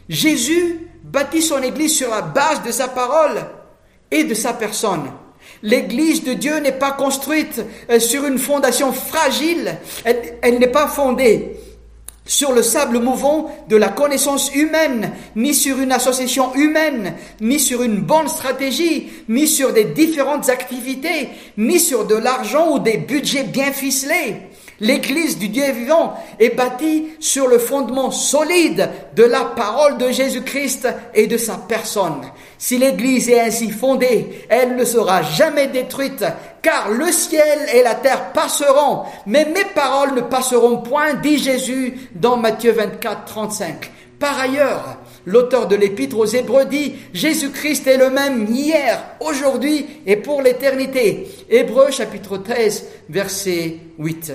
Jésus 0.08 0.88
bâtit 1.04 1.42
son 1.42 1.62
Église 1.62 1.96
sur 1.96 2.10
la 2.10 2.22
base 2.22 2.64
de 2.64 2.72
sa 2.72 2.88
parole 2.88 3.46
et 4.10 4.24
de 4.24 4.34
sa 4.34 4.52
personne. 4.52 5.04
L'Église 5.62 6.24
de 6.24 6.34
Dieu 6.34 6.58
n'est 6.58 6.72
pas 6.72 6.92
construite 6.92 7.62
euh, 7.90 7.98
sur 7.98 8.24
une 8.26 8.38
fondation 8.38 8.92
fragile, 8.92 9.78
elle, 10.04 10.58
n'est 10.58 10.66
pas 10.66 10.86
fondée 10.86 11.56
sur 12.24 12.52
le 12.52 12.62
sable 12.62 12.98
mouvant 12.98 13.50
de 13.68 13.76
la 13.76 13.88
connaissance 13.88 14.52
humaine, 14.54 15.12
ni 15.36 15.54
sur 15.54 15.78
une 15.78 15.92
association 15.92 16.54
humaine, 16.54 17.14
ni 17.40 17.60
sur 17.60 17.82
une 17.82 18.00
bonne 18.00 18.28
stratégie, 18.28 19.08
ni 19.28 19.46
sur 19.46 19.72
des 19.72 19.84
différentes 19.84 20.48
activités, 20.48 21.28
ni 21.56 21.78
sur 21.78 22.04
de 22.04 22.16
l'argent 22.16 22.72
ou 22.72 22.78
des 22.80 22.96
budgets 22.96 23.44
bien 23.44 23.72
ficelés. 23.72 24.36
L'Église 24.80 25.38
du 25.38 25.48
Dieu 25.48 25.72
vivant 25.72 26.14
est 26.38 26.50
bâtie 26.50 27.08
sur 27.18 27.48
le 27.48 27.58
fondement 27.58 28.10
solide 28.10 28.90
de 29.14 29.24
la 29.24 29.44
parole 29.44 29.96
de 29.96 30.10
Jésus-Christ 30.10 30.88
et 31.14 31.26
de 31.26 31.38
sa 31.38 31.54
personne. 31.54 32.20
Si 32.58 32.76
l'Église 32.76 33.30
est 33.30 33.40
ainsi 33.40 33.70
fondée, 33.70 34.44
elle 34.50 34.76
ne 34.76 34.84
sera 34.84 35.22
jamais 35.22 35.68
détruite, 35.68 36.24
car 36.60 36.90
le 36.90 37.10
ciel 37.10 37.58
et 37.72 37.82
la 37.82 37.94
terre 37.94 38.32
passeront, 38.32 39.04
mais 39.24 39.46
mes 39.46 39.64
paroles 39.74 40.14
ne 40.14 40.20
passeront 40.20 40.78
point, 40.78 41.14
dit 41.14 41.38
Jésus 41.38 42.10
dans 42.14 42.36
Matthieu 42.36 42.72
24, 42.72 43.24
35. 43.24 43.90
Par 44.18 44.38
ailleurs, 44.38 44.98
l'auteur 45.24 45.68
de 45.68 45.76
l'épître 45.76 46.18
aux 46.18 46.26
Hébreux 46.26 46.66
dit, 46.66 46.94
Jésus-Christ 47.14 47.86
est 47.86 47.98
le 47.98 48.10
même 48.10 48.46
hier, 48.46 49.02
aujourd'hui 49.20 49.86
et 50.06 50.16
pour 50.16 50.42
l'éternité. 50.42 51.28
Hébreux 51.48 51.90
chapitre 51.90 52.38
13, 52.38 52.86
verset 53.08 53.76
8. 53.98 54.32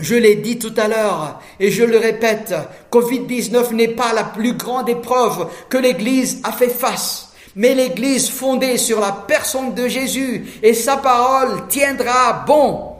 Je 0.00 0.14
l'ai 0.14 0.36
dit 0.36 0.58
tout 0.58 0.72
à 0.76 0.88
l'heure 0.88 1.40
et 1.58 1.70
je 1.70 1.84
le 1.84 1.98
répète, 1.98 2.54
Covid-19 2.90 3.72
n'est 3.74 3.88
pas 3.88 4.12
la 4.12 4.24
plus 4.24 4.54
grande 4.54 4.88
épreuve 4.88 5.48
que 5.68 5.76
l'Église 5.76 6.40
a 6.42 6.52
fait 6.52 6.68
face. 6.68 7.32
Mais 7.56 7.74
l'Église 7.74 8.30
fondée 8.30 8.78
sur 8.78 9.00
la 9.00 9.12
personne 9.12 9.74
de 9.74 9.88
Jésus 9.88 10.46
et 10.62 10.72
sa 10.72 10.96
parole 10.96 11.66
tiendra 11.68 12.44
bon. 12.46 12.92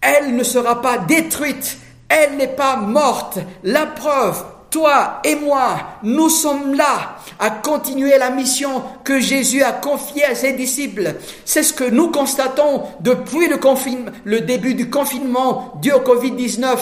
Elle 0.00 0.36
ne 0.36 0.44
sera 0.44 0.82
pas 0.82 0.98
détruite, 0.98 1.78
elle 2.08 2.36
n'est 2.36 2.46
pas 2.48 2.76
morte. 2.76 3.38
La 3.62 3.86
preuve, 3.86 4.44
toi 4.76 5.22
et 5.24 5.36
moi, 5.36 5.78
nous 6.02 6.28
sommes 6.28 6.74
là 6.74 7.16
à 7.38 7.48
continuer 7.48 8.18
la 8.18 8.28
mission 8.28 8.82
que 9.04 9.20
Jésus 9.20 9.62
a 9.62 9.72
confiée 9.72 10.26
à 10.26 10.34
ses 10.34 10.52
disciples. 10.52 11.14
C'est 11.46 11.62
ce 11.62 11.72
que 11.72 11.84
nous 11.84 12.10
constatons 12.10 12.82
depuis 13.00 13.48
le, 13.48 14.40
début 14.42 14.74
du 14.74 14.90
confinement 14.90 15.72
dû 15.80 15.92
au 15.92 16.00
Covid-19. 16.00 16.76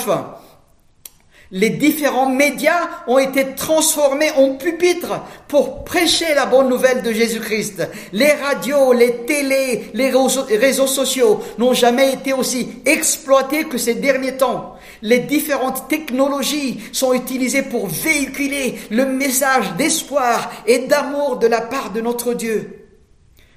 Les 1.52 1.70
différents 1.70 2.28
médias 2.28 2.80
ont 3.06 3.18
été 3.18 3.54
transformés 3.54 4.32
en 4.32 4.54
pupitres 4.54 5.20
pour 5.46 5.84
prêcher 5.84 6.34
la 6.34 6.46
bonne 6.46 6.68
nouvelle 6.68 7.02
de 7.02 7.12
Jésus-Christ. 7.12 7.88
Les 8.12 8.32
radios, 8.32 8.92
les 8.92 9.24
télés, 9.24 9.92
les 9.94 10.10
réseaux 10.10 10.88
sociaux 10.88 11.40
n'ont 11.58 11.74
jamais 11.74 12.14
été 12.14 12.32
aussi 12.32 12.70
exploités 12.86 13.66
que 13.66 13.78
ces 13.78 13.94
derniers 13.94 14.36
temps. 14.36 14.74
Les 15.04 15.18
différentes 15.18 15.86
technologies 15.86 16.80
sont 16.90 17.12
utilisées 17.12 17.62
pour 17.62 17.88
véhiculer 17.88 18.76
le 18.90 19.04
message 19.04 19.76
d'espoir 19.76 20.50
et 20.66 20.86
d'amour 20.86 21.38
de 21.38 21.46
la 21.46 21.60
part 21.60 21.92
de 21.92 22.00
notre 22.00 22.32
Dieu. 22.32 22.86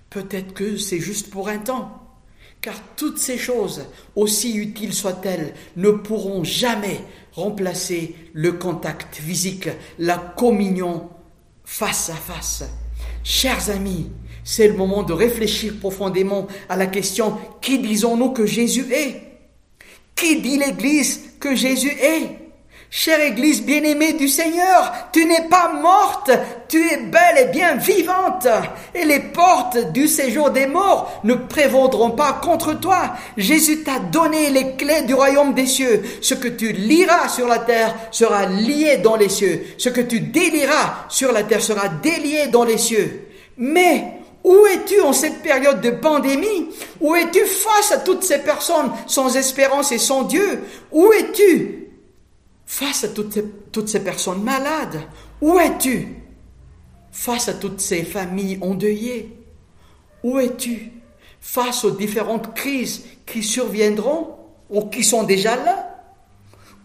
Peut-être 0.10 0.54
que 0.54 0.76
c'est 0.76 1.00
juste 1.00 1.30
pour 1.30 1.48
un 1.48 1.60
temps, 1.60 2.02
car 2.60 2.76
toutes 2.98 3.18
ces 3.18 3.38
choses, 3.38 3.86
aussi 4.14 4.58
utiles 4.58 4.94
soient-elles, 4.94 5.54
ne 5.78 5.92
pourront 5.92 6.44
jamais 6.44 7.00
remplacer 7.32 8.14
le 8.34 8.52
contact 8.52 9.16
physique, 9.16 9.70
la 10.00 10.18
communion 10.18 11.08
face 11.64 12.10
à 12.10 12.16
face. 12.16 12.66
Chers 13.24 13.70
amis, 13.70 14.10
c'est 14.44 14.68
le 14.68 14.74
moment 14.74 15.04
de 15.04 15.14
réfléchir 15.14 15.80
profondément 15.80 16.48
à 16.68 16.76
la 16.76 16.88
question 16.88 17.38
qui 17.62 17.80
disons-nous 17.80 18.32
que 18.32 18.46
Jésus 18.46 18.92
est? 18.92 19.27
Qui 20.18 20.42
dit 20.42 20.58
l'Église 20.58 21.22
que 21.40 21.56
Jésus 21.56 21.96
est? 22.02 22.48
Chère 22.90 23.20
Église 23.20 23.64
bien-aimée 23.64 24.14
du 24.14 24.30
Seigneur, 24.30 24.94
tu 25.12 25.26
n'es 25.26 25.48
pas 25.50 25.74
morte, 25.74 26.32
tu 26.70 26.90
es 26.90 26.98
belle 26.98 27.38
et 27.38 27.52
bien 27.52 27.76
vivante, 27.76 28.48
et 28.96 29.04
les 29.04 29.20
portes 29.20 29.92
du 29.92 30.08
séjour 30.08 30.52
des 30.52 30.68
morts 30.68 31.20
ne 31.26 31.34
prévaudront 31.34 32.12
pas 32.12 32.40
contre 32.42 32.80
toi. 32.80 33.14
Jésus 33.36 33.84
t'a 33.84 34.00
donné 34.00 34.50
les 34.52 34.76
clés 34.76 35.02
du 35.02 35.14
royaume 35.14 35.54
des 35.54 35.66
cieux. 35.66 36.02
Ce 36.22 36.34
que 36.34 36.48
tu 36.48 36.72
liras 36.72 37.28
sur 37.28 37.48
la 37.48 37.60
terre 37.60 37.94
sera 38.10 38.46
lié 38.46 38.98
dans 39.04 39.18
les 39.18 39.30
cieux. 39.30 39.66
Ce 39.78 39.90
que 39.90 40.02
tu 40.02 40.22
délieras 40.22 41.06
sur 41.10 41.34
la 41.34 41.44
terre 41.44 41.62
sera 41.62 41.90
délié 41.90 42.48
dans 42.48 42.64
les 42.64 42.78
cieux. 42.78 43.28
Mais 43.58 44.14
où 44.48 44.66
es-tu 44.66 45.02
en 45.02 45.12
cette 45.12 45.44
période 45.44 45.82
de 45.82 45.90
pandémie? 45.90 46.70
Où 47.02 47.14
es-tu 47.16 47.46
face 47.46 47.92
à 47.92 47.98
toutes 47.98 48.24
ces 48.24 48.40
personnes 48.40 48.90
sans 49.06 49.36
espérance 49.36 49.92
et 49.92 49.98
sans 49.98 50.24
Dieu? 50.24 50.64
Où 50.90 51.12
es-tu 51.12 51.90
face 52.66 53.04
à 53.04 53.10
toutes 53.10 53.34
ces, 53.90 54.00
personnes 54.00 54.42
malades? 54.44 55.02
Où 55.42 55.60
es-tu 55.60 56.16
face 57.12 57.50
à 57.50 57.56
toutes 57.56 57.82
ces 57.82 58.04
familles 58.04 58.58
endeuillées? 58.62 59.38
Où 60.24 60.40
es-tu 60.40 60.94
face 61.42 61.84
aux 61.84 61.92
différentes 61.92 62.54
crises 62.54 63.04
qui 63.26 63.44
surviendront 63.44 64.38
ou 64.70 64.86
qui 64.86 65.04
sont 65.04 65.24
déjà 65.24 65.58
là? 65.58 66.06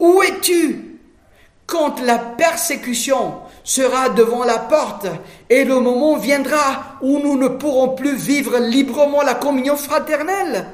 Où 0.01 0.20
es-tu 0.25 0.91
quand 1.72 2.02
la 2.02 2.18
persécution 2.18 3.32
sera 3.64 4.11
devant 4.11 4.44
la 4.44 4.58
porte 4.58 5.06
et 5.48 5.64
le 5.64 5.80
moment 5.80 6.18
viendra 6.18 6.98
où 7.00 7.18
nous 7.18 7.38
ne 7.38 7.48
pourrons 7.48 7.94
plus 7.94 8.14
vivre 8.14 8.58
librement 8.58 9.22
la 9.22 9.32
communion 9.32 9.78
fraternelle. 9.78 10.66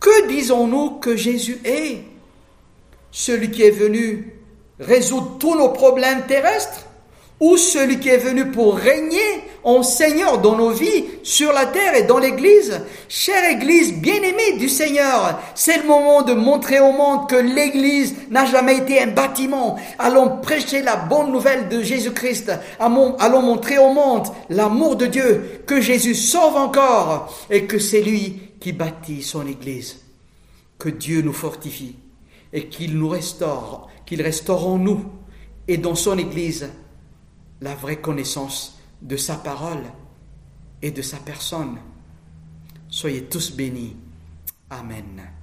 Que 0.00 0.26
disons-nous 0.26 0.98
que 0.98 1.14
Jésus 1.14 1.60
est? 1.64 2.02
Celui 3.12 3.52
qui 3.52 3.62
est 3.62 3.70
venu 3.70 4.32
résoudre 4.80 5.38
tous 5.38 5.54
nos 5.54 5.68
problèmes 5.68 6.26
terrestres? 6.26 6.87
Ou 7.40 7.56
celui 7.56 8.00
qui 8.00 8.08
est 8.08 8.18
venu 8.18 8.50
pour 8.50 8.76
régner 8.76 9.44
en 9.64 9.82
Seigneur 9.82 10.38
dans 10.40 10.56
nos 10.56 10.70
vies, 10.70 11.04
sur 11.22 11.52
la 11.52 11.66
terre 11.66 11.94
et 11.94 12.04
dans 12.04 12.18
l'Église. 12.18 12.80
Chère 13.08 13.50
Église 13.50 13.92
bien-aimée 13.94 14.56
du 14.58 14.68
Seigneur, 14.68 15.40
c'est 15.54 15.78
le 15.78 15.86
moment 15.86 16.22
de 16.22 16.32
montrer 16.32 16.80
au 16.80 16.92
monde 16.92 17.28
que 17.28 17.36
l'Église 17.36 18.14
n'a 18.30 18.46
jamais 18.46 18.78
été 18.78 19.00
un 19.00 19.08
bâtiment. 19.08 19.76
Allons 19.98 20.38
prêcher 20.40 20.82
la 20.82 20.96
bonne 20.96 21.30
nouvelle 21.30 21.68
de 21.68 21.82
Jésus-Christ. 21.82 22.52
Allons 22.78 23.42
montrer 23.42 23.78
au 23.78 23.92
monde 23.92 24.28
l'amour 24.48 24.96
de 24.96 25.06
Dieu, 25.06 25.62
que 25.66 25.80
Jésus 25.80 26.14
sauve 26.14 26.56
encore 26.56 27.34
et 27.50 27.66
que 27.66 27.78
c'est 27.78 28.02
lui 28.02 28.40
qui 28.60 28.72
bâtit 28.72 29.22
son 29.22 29.46
Église. 29.46 30.00
Que 30.78 30.88
Dieu 30.88 31.22
nous 31.22 31.32
fortifie 31.32 31.96
et 32.52 32.68
qu'il 32.68 32.96
nous 32.96 33.08
restaure, 33.08 33.88
qu'il 34.06 34.22
restaure 34.22 34.66
en 34.66 34.78
nous 34.78 35.04
et 35.66 35.76
dans 35.76 35.94
son 35.94 36.16
Église 36.16 36.70
la 37.60 37.74
vraie 37.74 38.00
connaissance 38.00 38.78
de 39.02 39.16
sa 39.16 39.36
parole 39.36 39.84
et 40.82 40.90
de 40.90 41.02
sa 41.02 41.18
personne. 41.18 41.78
Soyez 42.88 43.24
tous 43.24 43.54
bénis. 43.54 43.96
Amen. 44.70 45.37